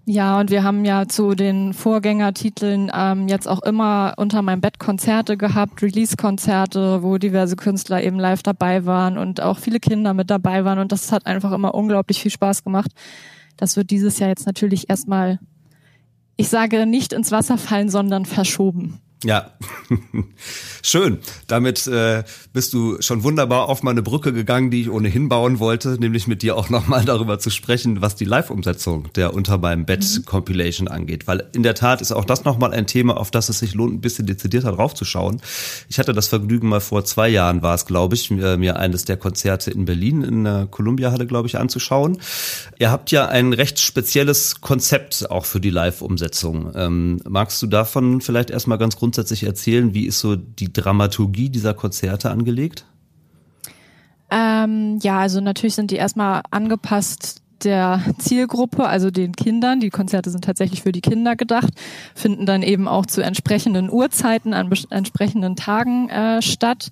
[0.05, 4.81] Ja, und wir haben ja zu den Vorgängertiteln ähm, jetzt auch immer unter meinem Bett
[4.81, 10.29] Konzerte gehabt, Release-Konzerte, wo diverse Künstler eben live dabei waren und auch viele Kinder mit
[10.29, 10.81] dabei waren.
[10.81, 12.91] Und das hat einfach immer unglaublich viel Spaß gemacht.
[13.57, 15.39] Das wird dieses Jahr jetzt natürlich erstmal,
[16.37, 18.99] ich sage nicht ins Wasser fallen, sondern verschoben.
[19.25, 19.53] Ja,
[20.83, 21.19] schön.
[21.47, 25.97] Damit äh, bist du schon wunderbar auf meine Brücke gegangen, die ich ohnehin bauen wollte,
[26.01, 30.05] nämlich mit dir auch nochmal darüber zu sprechen, was die Live-Umsetzung der Unter meinem Bett
[30.05, 30.25] mhm.
[30.25, 31.29] Compilation angeht.
[31.29, 33.95] Weil in der Tat ist auch das nochmal ein Thema, auf das es sich lohnt,
[33.95, 35.41] ein bisschen dezidierter draufzuschauen.
[35.89, 39.05] Ich hatte das Vergnügen mal vor zwei Jahren war es, glaube ich, mir, mir eines
[39.05, 42.19] der Konzerte in Berlin in der Columbia-Halle, glaube ich, anzuschauen.
[42.81, 46.73] Ihr habt ja ein recht spezielles Konzept auch für die Live-Umsetzung.
[46.75, 49.93] Ähm, magst du davon vielleicht erstmal ganz grundsätzlich grundsätzlich erzählen?
[49.93, 52.87] Wie ist so die Dramaturgie dieser Konzerte angelegt?
[54.31, 59.81] Ähm, ja, also natürlich sind die erstmal angepasst der Zielgruppe, also den Kindern.
[59.81, 61.75] Die Konzerte sind tatsächlich für die Kinder gedacht,
[62.15, 66.89] finden dann eben auch zu entsprechenden Uhrzeiten an entsprechenden Tagen äh, statt.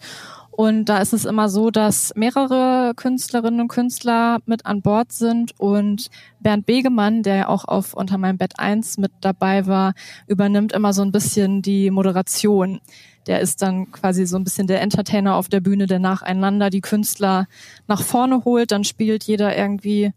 [0.51, 5.53] Und da ist es immer so, dass mehrere Künstlerinnen und Künstler mit an Bord sind
[5.59, 9.94] und Bernd Begemann, der ja auch auf Unter meinem Bett 1 mit dabei war,
[10.26, 12.80] übernimmt immer so ein bisschen die Moderation.
[13.26, 16.80] Der ist dann quasi so ein bisschen der Entertainer auf der Bühne, der nacheinander die
[16.80, 17.46] Künstler
[17.86, 18.72] nach vorne holt.
[18.72, 20.12] Dann spielt jeder irgendwie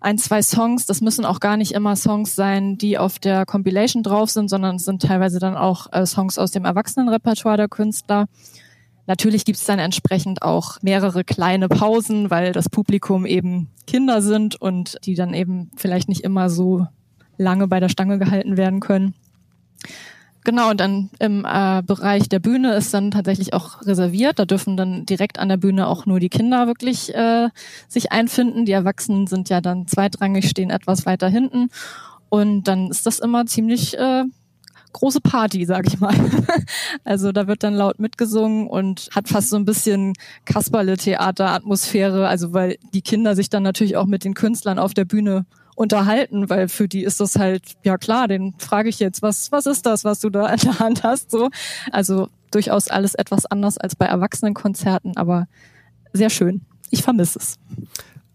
[0.00, 0.86] ein, zwei Songs.
[0.86, 4.76] Das müssen auch gar nicht immer Songs sein, die auf der Compilation drauf sind, sondern
[4.76, 8.26] es sind teilweise dann auch äh, Songs aus dem Erwachsenenrepertoire der Künstler.
[9.08, 14.60] Natürlich gibt es dann entsprechend auch mehrere kleine Pausen, weil das Publikum eben Kinder sind
[14.60, 16.86] und die dann eben vielleicht nicht immer so
[17.38, 19.14] lange bei der Stange gehalten werden können.
[20.44, 24.38] Genau, und dann im äh, Bereich der Bühne ist dann tatsächlich auch reserviert.
[24.38, 27.48] Da dürfen dann direkt an der Bühne auch nur die Kinder wirklich äh,
[27.88, 28.66] sich einfinden.
[28.66, 31.70] Die Erwachsenen sind ja dann zweitrangig, stehen etwas weiter hinten.
[32.28, 34.24] Und dann ist das immer ziemlich äh,
[34.92, 36.14] große Party, sag ich mal.
[37.04, 40.14] also da wird dann laut mitgesungen und hat fast so ein bisschen
[40.44, 45.46] Kasperle-Theater-Atmosphäre, also weil die Kinder sich dann natürlich auch mit den Künstlern auf der Bühne
[45.74, 49.66] unterhalten, weil für die ist das halt, ja klar, den frage ich jetzt, was, was
[49.66, 51.50] ist das, was du da in der Hand hast, so.
[51.92, 55.46] Also durchaus alles etwas anders als bei Erwachsenenkonzerten, aber
[56.12, 56.62] sehr schön.
[56.90, 57.58] Ich vermisse es.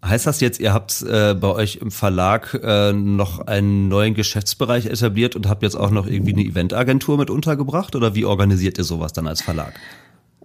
[0.03, 4.85] Heißt das jetzt, ihr habt äh, bei euch im Verlag äh, noch einen neuen Geschäftsbereich
[4.85, 7.95] etabliert und habt jetzt auch noch irgendwie eine Eventagentur mit untergebracht?
[7.95, 9.73] Oder wie organisiert ihr sowas dann als Verlag?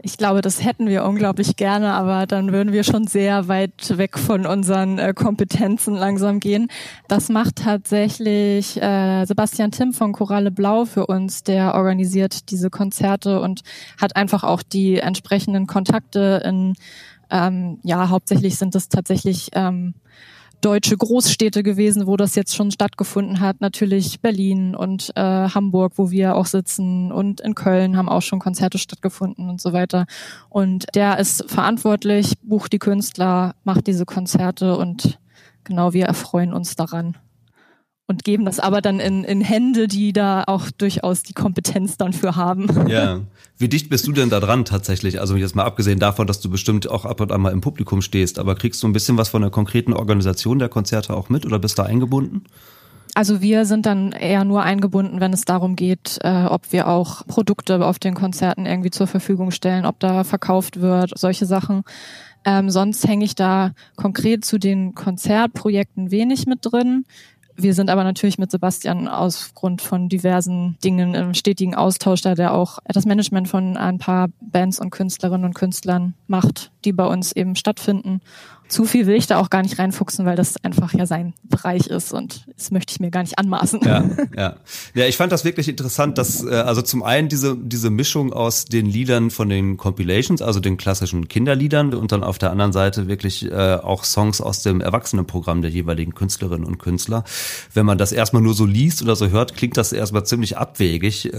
[0.00, 4.16] Ich glaube, das hätten wir unglaublich gerne, aber dann würden wir schon sehr weit weg
[4.16, 6.68] von unseren äh, Kompetenzen langsam gehen.
[7.08, 13.40] Das macht tatsächlich äh, Sebastian Tim von Koralle Blau für uns, der organisiert diese Konzerte
[13.40, 13.62] und
[14.00, 16.74] hat einfach auch die entsprechenden Kontakte in
[17.30, 19.94] ähm, ja, hauptsächlich sind es tatsächlich ähm,
[20.60, 23.60] deutsche Großstädte gewesen, wo das jetzt schon stattgefunden hat.
[23.60, 28.38] Natürlich Berlin und äh, Hamburg, wo wir auch sitzen und in Köln haben auch schon
[28.38, 30.06] Konzerte stattgefunden und so weiter.
[30.48, 35.18] Und der ist verantwortlich, bucht die Künstler, macht diese Konzerte und
[35.64, 37.16] genau wir erfreuen uns daran
[38.08, 42.12] und geben das aber dann in, in Hände, die da auch durchaus die Kompetenz dann
[42.12, 42.88] für haben.
[42.88, 43.20] Ja.
[43.58, 45.20] Wie dicht bist du denn da dran tatsächlich?
[45.20, 48.00] Also jetzt mal abgesehen davon, dass du bestimmt auch ab und an mal im Publikum
[48.00, 51.44] stehst, aber kriegst du ein bisschen was von der konkreten Organisation der Konzerte auch mit
[51.44, 52.44] oder bist du eingebunden?
[53.14, 57.26] Also wir sind dann eher nur eingebunden, wenn es darum geht, äh, ob wir auch
[57.26, 61.82] Produkte auf den Konzerten irgendwie zur Verfügung stellen, ob da verkauft wird, solche Sachen.
[62.44, 67.04] Ähm, sonst hänge ich da konkret zu den Konzertprojekten wenig mit drin.
[67.60, 72.36] Wir sind aber natürlich mit Sebastian aus Grund von diversen Dingen im stetigen Austausch, da
[72.36, 77.04] der auch das Management von ein paar Bands und Künstlerinnen und Künstlern macht, die bei
[77.04, 78.20] uns eben stattfinden.
[78.68, 81.86] Zu viel will ich da auch gar nicht reinfuchsen, weil das einfach ja sein Bereich
[81.86, 83.80] ist und das möchte ich mir gar nicht anmaßen.
[83.84, 84.04] Ja,
[84.36, 84.56] ja.
[84.94, 88.66] Ja, ich fand das wirklich interessant, dass äh, also zum einen diese diese Mischung aus
[88.66, 93.08] den Liedern von den Compilations, also den klassischen Kinderliedern und dann auf der anderen Seite
[93.08, 97.24] wirklich äh, auch Songs aus dem Erwachsenenprogramm der jeweiligen Künstlerinnen und Künstler.
[97.72, 101.32] Wenn man das erstmal nur so liest oder so hört, klingt das erstmal ziemlich abwegig.
[101.32, 101.38] Äh,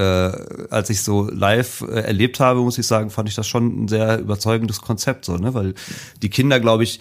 [0.70, 3.88] als ich so live äh, erlebt habe, muss ich sagen, fand ich das schon ein
[3.88, 5.74] sehr überzeugendes Konzept so, ne, weil
[6.22, 7.00] die Kinder, glaube ich,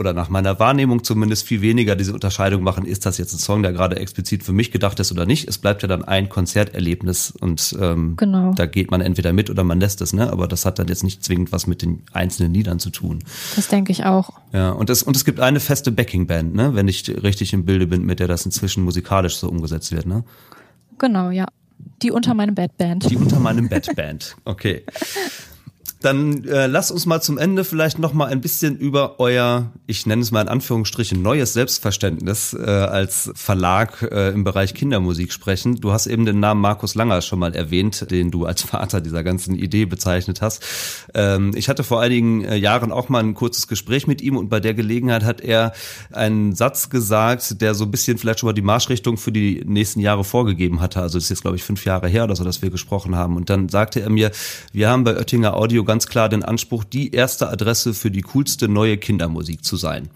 [0.00, 3.62] oder nach meiner Wahrnehmung zumindest viel weniger diese Unterscheidung machen, ist das jetzt ein Song,
[3.62, 5.46] der gerade explizit für mich gedacht ist oder nicht.
[5.46, 8.54] Es bleibt ja dann ein Konzerterlebnis und ähm, genau.
[8.54, 10.32] da geht man entweder mit oder man lässt es, ne?
[10.32, 13.20] Aber das hat dann jetzt nicht zwingend was mit den einzelnen Liedern zu tun.
[13.56, 14.30] Das denke ich auch.
[14.52, 16.74] Ja, und es, und es gibt eine feste Backingband, ne?
[16.74, 20.24] Wenn ich richtig im Bilde bin, mit der das inzwischen musikalisch so umgesetzt wird, ne?
[20.98, 21.46] Genau, ja.
[22.02, 23.10] Die unter meinem Bett Band.
[23.10, 24.36] Die unter meinem Bett Band.
[24.44, 24.82] Okay.
[26.00, 30.06] Dann äh, lasst uns mal zum Ende vielleicht noch mal ein bisschen über euer, ich
[30.06, 35.76] nenne es mal in Anführungsstrichen, neues Selbstverständnis äh, als Verlag äh, im Bereich Kindermusik sprechen.
[35.76, 39.22] Du hast eben den Namen Markus Langer schon mal erwähnt, den du als Vater dieser
[39.22, 40.64] ganzen Idee bezeichnet hast.
[41.12, 44.48] Ähm, ich hatte vor einigen äh, Jahren auch mal ein kurzes Gespräch mit ihm und
[44.48, 45.74] bei der Gelegenheit hat er
[46.12, 50.00] einen Satz gesagt, der so ein bisschen vielleicht schon mal die Marschrichtung für die nächsten
[50.00, 51.02] Jahre vorgegeben hatte.
[51.02, 53.36] Also das ist jetzt, glaube ich, fünf Jahre her oder so, dass wir gesprochen haben.
[53.36, 54.30] Und dann sagte er mir,
[54.72, 58.68] wir haben bei Oettinger Audio ganz klar den Anspruch, die erste Adresse für die coolste
[58.68, 60.08] neue Kindermusik zu sein.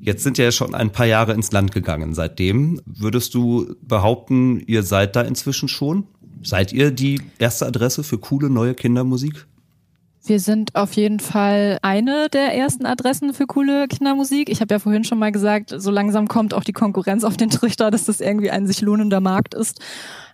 [0.00, 2.80] Jetzt sind ja schon ein paar Jahre ins Land gegangen seitdem.
[2.86, 6.06] Würdest du behaupten, ihr seid da inzwischen schon?
[6.42, 9.46] Seid ihr die erste Adresse für coole neue Kindermusik?
[10.24, 14.48] Wir sind auf jeden Fall eine der ersten Adressen für coole Kindermusik.
[14.48, 17.50] Ich habe ja vorhin schon mal gesagt, so langsam kommt auch die Konkurrenz auf den
[17.50, 19.78] Trichter, dass das irgendwie ein sich lohnender Markt ist.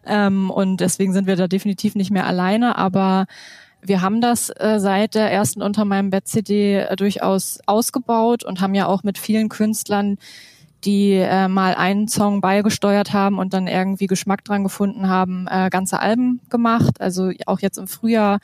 [0.07, 2.79] Ähm, und deswegen sind wir da definitiv nicht mehr alleine.
[2.79, 3.27] Aber
[3.85, 8.61] wir haben das äh, seit der ersten Unter meinem Bett CD äh, durchaus ausgebaut und
[8.61, 10.19] haben ja auch mit vielen Künstlern,
[10.85, 15.69] die äh, mal einen Song beigesteuert haben und dann irgendwie Geschmack dran gefunden haben, äh,
[15.71, 17.01] ganze Alben gemacht.
[17.01, 18.39] Also auch jetzt im Frühjahr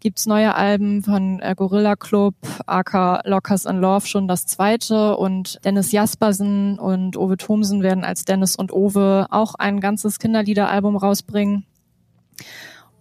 [0.00, 2.34] gibt's neue Alben von äh, Gorilla Club,
[2.66, 8.24] AK Lockers and Love schon das zweite und Dennis Jaspersen und Ove Thomsen werden als
[8.24, 11.64] Dennis und Ove auch ein ganzes Kinderliederalbum rausbringen.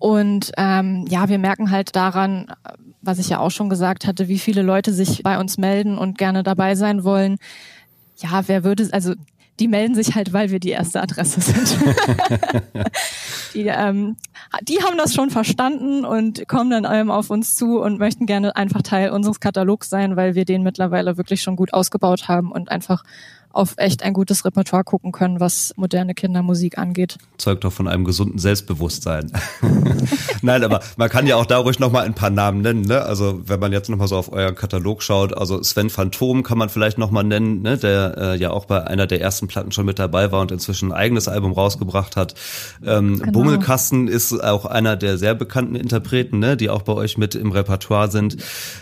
[0.03, 2.47] Und ähm, ja, wir merken halt daran,
[3.01, 6.17] was ich ja auch schon gesagt hatte, wie viele Leute sich bei uns melden und
[6.17, 7.37] gerne dabei sein wollen.
[8.17, 9.13] Ja, wer würde, also
[9.61, 11.77] die melden sich halt, weil wir die erste Adresse sind.
[13.53, 14.17] die, ähm,
[14.63, 18.57] die haben das schon verstanden und kommen dann ähm, auf uns zu und möchten gerne
[18.57, 22.69] einfach Teil unseres Katalogs sein, weil wir den mittlerweile wirklich schon gut ausgebaut haben und
[22.69, 23.05] einfach
[23.53, 27.17] auf echt ein gutes Repertoire gucken können, was moderne Kindermusik angeht.
[27.37, 29.31] Zeugt doch von einem gesunden Selbstbewusstsein.
[30.41, 32.81] Nein, aber man kann ja auch da ruhig nochmal ein paar Namen nennen.
[32.81, 33.01] Ne?
[33.03, 36.69] Also wenn man jetzt nochmal so auf euren Katalog schaut, also Sven Phantom kann man
[36.69, 37.77] vielleicht nochmal nennen, ne?
[37.77, 40.91] der äh, ja auch bei einer der ersten Platten schon mit dabei war und inzwischen
[40.91, 42.33] ein eigenes Album rausgebracht hat.
[42.83, 43.31] Ähm, genau.
[43.31, 46.57] Bummelkasten ist auch einer der sehr bekannten Interpreten, ne?
[46.57, 48.37] die auch bei euch mit im Repertoire sind.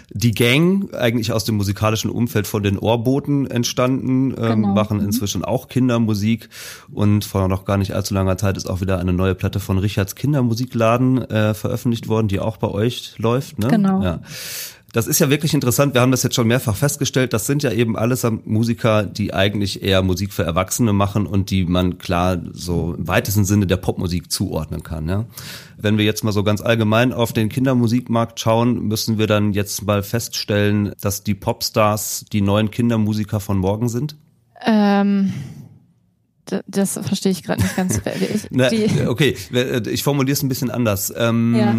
[0.09, 4.33] Die Gang, eigentlich aus dem musikalischen Umfeld von den Ohrboten entstanden.
[4.37, 4.73] Ähm, genau.
[4.73, 5.05] machen mhm.
[5.05, 6.49] inzwischen auch Kindermusik
[6.91, 9.77] und vor noch gar nicht allzu langer Zeit ist auch wieder eine neue Platte von
[9.77, 13.59] Richards Kindermusikladen äh, veröffentlicht worden, die auch bei euch läuft.
[13.59, 13.67] Ne?
[13.67, 14.01] Genau.
[14.01, 14.21] Ja.
[14.93, 15.93] Das ist ja wirklich interessant.
[15.93, 17.31] Wir haben das jetzt schon mehrfach festgestellt.
[17.31, 21.63] Das sind ja eben alles Musiker, die eigentlich eher Musik für Erwachsene machen und die
[21.63, 25.07] man klar so im weitesten Sinne der Popmusik zuordnen kann.
[25.07, 25.25] Ja?
[25.77, 29.85] Wenn wir jetzt mal so ganz allgemein auf den Kindermusikmarkt schauen, müssen wir dann jetzt
[29.85, 34.17] mal feststellen, dass die Popstars die neuen Kindermusiker von morgen sind.
[34.65, 35.33] Ähm,
[36.67, 38.01] das verstehe ich gerade nicht ganz.
[38.31, 38.69] Ich, Na,
[39.07, 39.35] okay,
[39.89, 41.13] ich formuliere es ein bisschen anders.
[41.15, 41.75] Ähm, ja.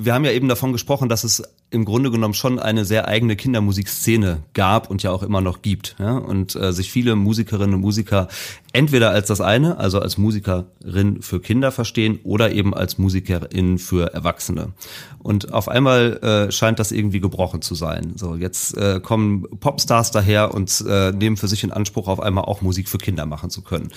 [0.00, 3.36] Wir haben ja eben davon gesprochen, dass es im Grunde genommen schon eine sehr eigene
[3.36, 5.96] Kindermusikszene gab und ja auch immer noch gibt.
[5.98, 6.16] Ja?
[6.16, 8.28] Und äh, sich viele Musikerinnen und Musiker
[8.72, 14.12] entweder als das eine, also als Musikerin für Kinder verstehen oder eben als Musikerin für
[14.12, 14.72] Erwachsene.
[15.18, 18.12] Und auf einmal äh, scheint das irgendwie gebrochen zu sein.
[18.16, 22.44] So, jetzt äh, kommen Popstars daher und äh, nehmen für sich in Anspruch, auf einmal
[22.44, 23.88] auch Musik für Kinder machen zu können.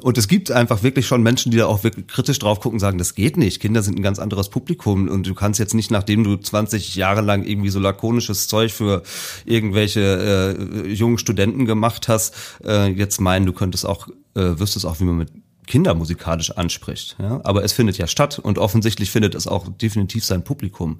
[0.00, 2.98] Und es gibt einfach wirklich schon Menschen, die da auch wirklich kritisch drauf gucken, sagen,
[2.98, 3.60] das geht nicht.
[3.60, 7.19] Kinder sind ein ganz anderes Publikum und du kannst jetzt nicht, nachdem du 20 Jahre
[7.22, 9.02] lang irgendwie so lakonisches Zeug für
[9.44, 15.00] irgendwelche äh, jungen Studenten gemacht hast, äh, jetzt meinen, du könntest auch äh, wüsstest auch,
[15.00, 15.30] wie man mit
[15.66, 17.16] Kinder musikalisch anspricht.
[17.20, 17.40] Ja?
[17.44, 20.98] Aber es findet ja statt und offensichtlich findet es auch definitiv sein Publikum.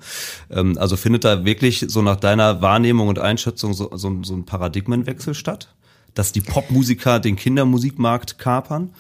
[0.48, 4.46] Ähm, also findet da wirklich so nach deiner Wahrnehmung und Einschätzung so, so, so ein
[4.46, 5.74] Paradigmenwechsel statt?
[6.14, 8.90] Dass die Popmusiker den Kindermusikmarkt kapern?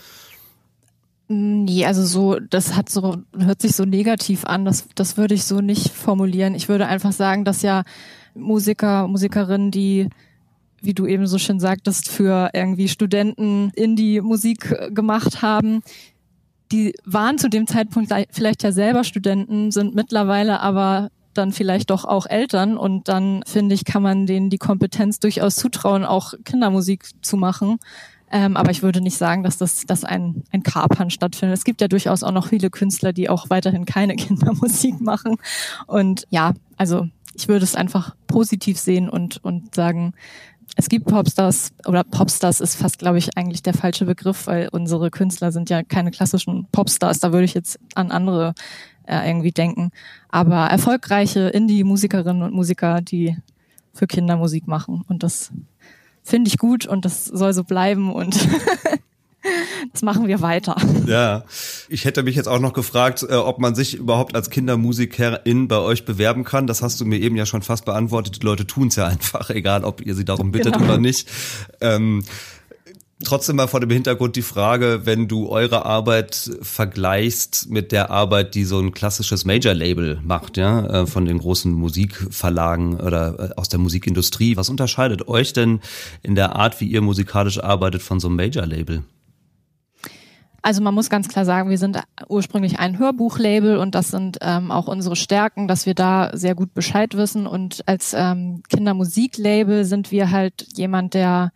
[1.32, 5.44] Nee, also so, das hat so, hört sich so negativ an, das, das würde ich
[5.44, 6.56] so nicht formulieren.
[6.56, 7.84] Ich würde einfach sagen, dass ja
[8.34, 10.08] Musiker, Musikerinnen, die
[10.82, 15.82] wie du eben so schön sagtest, für irgendwie Studenten Indie-Musik gemacht haben.
[16.72, 22.04] Die waren zu dem Zeitpunkt vielleicht ja selber Studenten, sind mittlerweile aber dann vielleicht doch
[22.04, 27.04] auch Eltern und dann finde ich, kann man denen die Kompetenz durchaus zutrauen, auch Kindermusik
[27.22, 27.78] zu machen.
[28.30, 31.58] Ähm, aber ich würde nicht sagen, dass das dass ein, ein Kapern stattfindet.
[31.58, 35.36] Es gibt ja durchaus auch noch viele Künstler, die auch weiterhin keine Kindermusik machen.
[35.86, 40.14] Und ja, also ich würde es einfach positiv sehen und, und sagen,
[40.76, 45.10] es gibt Popstars oder Popstars ist fast, glaube ich, eigentlich der falsche Begriff, weil unsere
[45.10, 47.20] Künstler sind ja keine klassischen Popstars.
[47.20, 48.54] Da würde ich jetzt an andere
[49.06, 49.90] äh, irgendwie denken.
[50.28, 53.36] Aber erfolgreiche Indie-Musikerinnen und Musiker, die
[53.92, 55.04] für Kinder Musik machen.
[55.08, 55.50] Und das
[56.30, 58.34] finde ich gut und das soll so bleiben und
[59.92, 60.76] das machen wir weiter.
[61.06, 61.44] Ja,
[61.88, 65.78] ich hätte mich jetzt auch noch gefragt, äh, ob man sich überhaupt als Kindermusikerin bei
[65.78, 66.66] euch bewerben kann.
[66.66, 68.40] Das hast du mir eben ja schon fast beantwortet.
[68.40, 70.84] Die Leute tun es ja einfach, egal ob ihr sie darum bittet genau.
[70.86, 71.28] oder nicht.
[71.80, 72.24] Ähm,
[73.22, 78.54] Trotzdem mal vor dem Hintergrund die Frage, wenn du eure Arbeit vergleichst mit der Arbeit,
[78.54, 83.68] die so ein klassisches Major-Label macht, ja, äh, von den großen Musikverlagen oder äh, aus
[83.68, 84.56] der Musikindustrie.
[84.56, 85.80] Was unterscheidet euch denn
[86.22, 89.04] in der Art, wie ihr musikalisch arbeitet, von so einem Major-Label?
[90.62, 94.70] Also man muss ganz klar sagen, wir sind ursprünglich ein Hörbuchlabel und das sind ähm,
[94.70, 97.46] auch unsere Stärken, dass wir da sehr gut Bescheid wissen.
[97.46, 101.52] Und als ähm, Kindermusiklabel sind wir halt jemand, der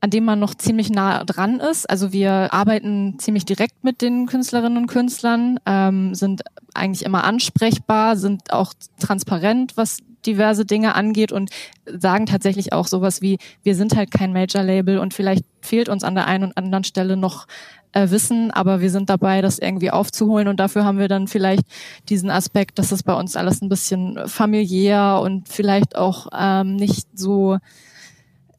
[0.00, 1.88] an dem man noch ziemlich nah dran ist.
[1.88, 6.42] Also wir arbeiten ziemlich direkt mit den Künstlerinnen und Künstlern, ähm, sind
[6.74, 11.50] eigentlich immer ansprechbar, sind auch transparent, was diverse Dinge angeht und
[11.86, 16.14] sagen tatsächlich auch sowas wie, wir sind halt kein Major-Label und vielleicht fehlt uns an
[16.14, 17.46] der einen und anderen Stelle noch
[17.92, 21.64] äh, Wissen, aber wir sind dabei, das irgendwie aufzuholen und dafür haben wir dann vielleicht
[22.08, 27.06] diesen Aspekt, dass es bei uns alles ein bisschen familiär und vielleicht auch ähm, nicht
[27.14, 27.58] so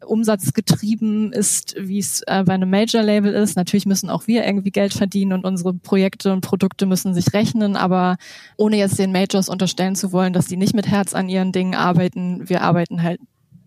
[0.06, 3.56] umsatzgetrieben ist, wie es äh, bei einem Major-Label ist.
[3.56, 7.76] Natürlich müssen auch wir irgendwie Geld verdienen und unsere Projekte und Produkte müssen sich rechnen,
[7.76, 8.18] aber
[8.58, 11.76] ohne jetzt den Majors unterstellen zu wollen, dass die nicht mit Herz an ihren Dingen
[11.76, 13.20] arbeiten, wir arbeiten halt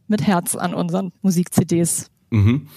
[0.07, 2.11] mit Herz an unseren Musik-CDs.
[2.31, 2.68] Mhm.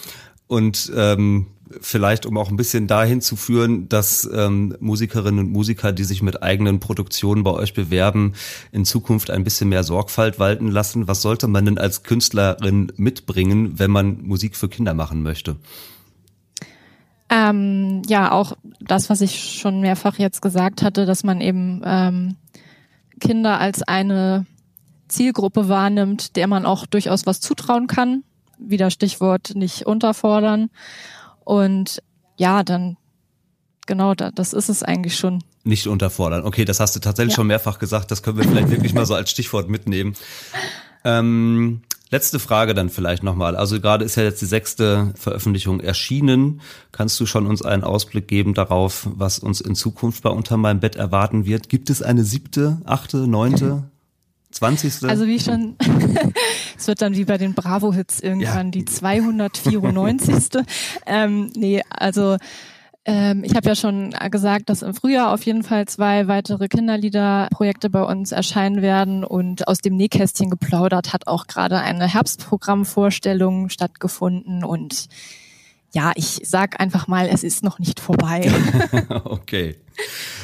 [0.47, 1.47] Und ähm,
[1.81, 6.21] vielleicht um auch ein bisschen dahin zu führen, dass ähm, Musikerinnen und Musiker, die sich
[6.21, 8.33] mit eigenen Produktionen bei euch bewerben,
[8.71, 11.07] in Zukunft ein bisschen mehr Sorgfalt walten lassen.
[11.07, 15.57] Was sollte man denn als Künstlerin mitbringen, wenn man Musik für Kinder machen möchte?
[17.29, 22.35] Ähm, ja, auch das, was ich schon mehrfach jetzt gesagt hatte, dass man eben ähm,
[23.19, 24.45] Kinder als eine
[25.07, 28.23] Zielgruppe wahrnimmt, der man auch durchaus was zutrauen kann.
[28.57, 30.69] Wieder Stichwort nicht unterfordern.
[31.43, 32.01] Und
[32.37, 32.97] ja, dann
[33.85, 35.43] genau, da, das ist es eigentlich schon.
[35.63, 36.43] Nicht unterfordern.
[36.43, 37.37] Okay, das hast du tatsächlich ja.
[37.37, 38.11] schon mehrfach gesagt.
[38.11, 40.13] Das können wir vielleicht wirklich mal so als Stichwort mitnehmen.
[41.05, 43.55] Ähm, letzte Frage dann vielleicht nochmal.
[43.55, 46.61] Also gerade ist ja jetzt die sechste Veröffentlichung erschienen.
[46.91, 50.79] Kannst du schon uns einen Ausblick geben darauf, was uns in Zukunft bei Unter meinem
[50.79, 51.69] Bett erwarten wird?
[51.69, 53.89] Gibt es eine siebte, achte, neunte?
[54.53, 55.09] 20.
[55.09, 55.75] Also wie schon,
[56.77, 58.71] es wird dann wie bei den Bravo-Hits irgendwann ja.
[58.71, 60.61] die 294.
[61.05, 62.37] ähm, nee, also
[63.05, 67.89] ähm, ich habe ja schon gesagt, dass im Frühjahr auf jeden Fall zwei weitere Kinderliederprojekte
[67.89, 74.63] bei uns erscheinen werden und aus dem Nähkästchen geplaudert hat auch gerade eine Herbstprogrammvorstellung stattgefunden
[74.63, 75.09] und
[75.93, 78.51] ja, ich sag einfach mal, es ist noch nicht vorbei.
[79.25, 79.75] okay.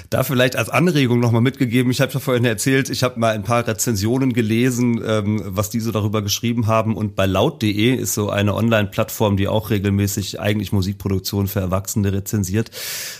[0.10, 3.44] Da vielleicht als Anregung nochmal mitgegeben, ich habe ja vorhin erzählt, ich habe mal ein
[3.44, 8.56] paar Rezensionen gelesen, ähm, was diese darüber geschrieben haben und bei laut.de ist so eine
[8.56, 12.72] Online-Plattform, die auch regelmäßig eigentlich Musikproduktion für Erwachsene rezensiert.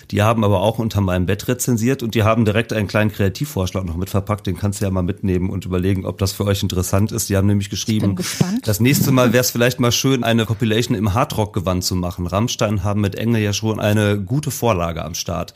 [0.10, 3.86] Die haben aber auch unter meinem Bett rezensiert und die haben direkt einen kleinen Kreativvorschlag
[3.86, 7.12] noch mitverpackt, den kannst du ja mal mitnehmen und überlegen, ob das für euch interessant
[7.12, 7.30] ist.
[7.30, 8.16] Die haben nämlich geschrieben,
[8.64, 12.26] das nächste Mal wäre es vielleicht mal schön, eine Compilation im Hardrock-Gewand zu machen.
[12.26, 15.54] Rammstein haben mit Engel ja schon eine gute Vorlage am Start.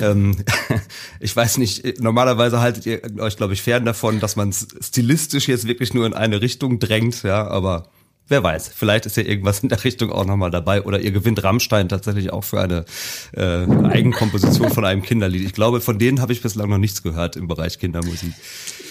[0.00, 0.36] Ähm,
[1.20, 5.66] ich weiß nicht, normalerweise haltet ihr euch, glaube ich, fern davon, dass man stilistisch jetzt
[5.66, 7.88] wirklich nur in eine Richtung drängt, ja, aber
[8.30, 11.42] wer weiß, vielleicht ist ja irgendwas in der Richtung auch nochmal dabei oder ihr gewinnt
[11.42, 12.84] Rammstein tatsächlich auch für eine
[13.32, 15.44] äh, Eigenkomposition von einem Kinderlied.
[15.44, 18.32] Ich glaube, von denen habe ich bislang noch nichts gehört im Bereich Kindermusik.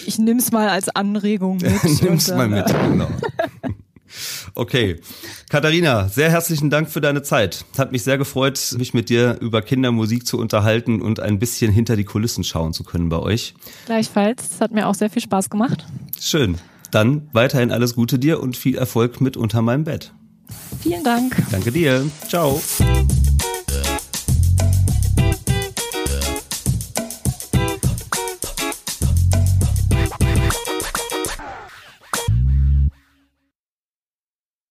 [0.06, 2.02] Ich nimm's mal als Anregung mit.
[2.02, 3.08] Nimm's mal mit, genau.
[4.54, 5.00] Okay.
[5.48, 7.64] Katharina, sehr herzlichen Dank für deine Zeit.
[7.78, 11.96] Hat mich sehr gefreut, mich mit dir über Kindermusik zu unterhalten und ein bisschen hinter
[11.96, 13.54] die Kulissen schauen zu können bei euch.
[13.86, 14.50] Gleichfalls.
[14.54, 15.86] Es hat mir auch sehr viel Spaß gemacht.
[16.20, 16.56] Schön.
[16.90, 20.12] Dann weiterhin alles Gute dir und viel Erfolg mit Unter meinem Bett.
[20.82, 21.36] Vielen Dank.
[21.50, 22.04] Danke dir.
[22.28, 22.60] Ciao.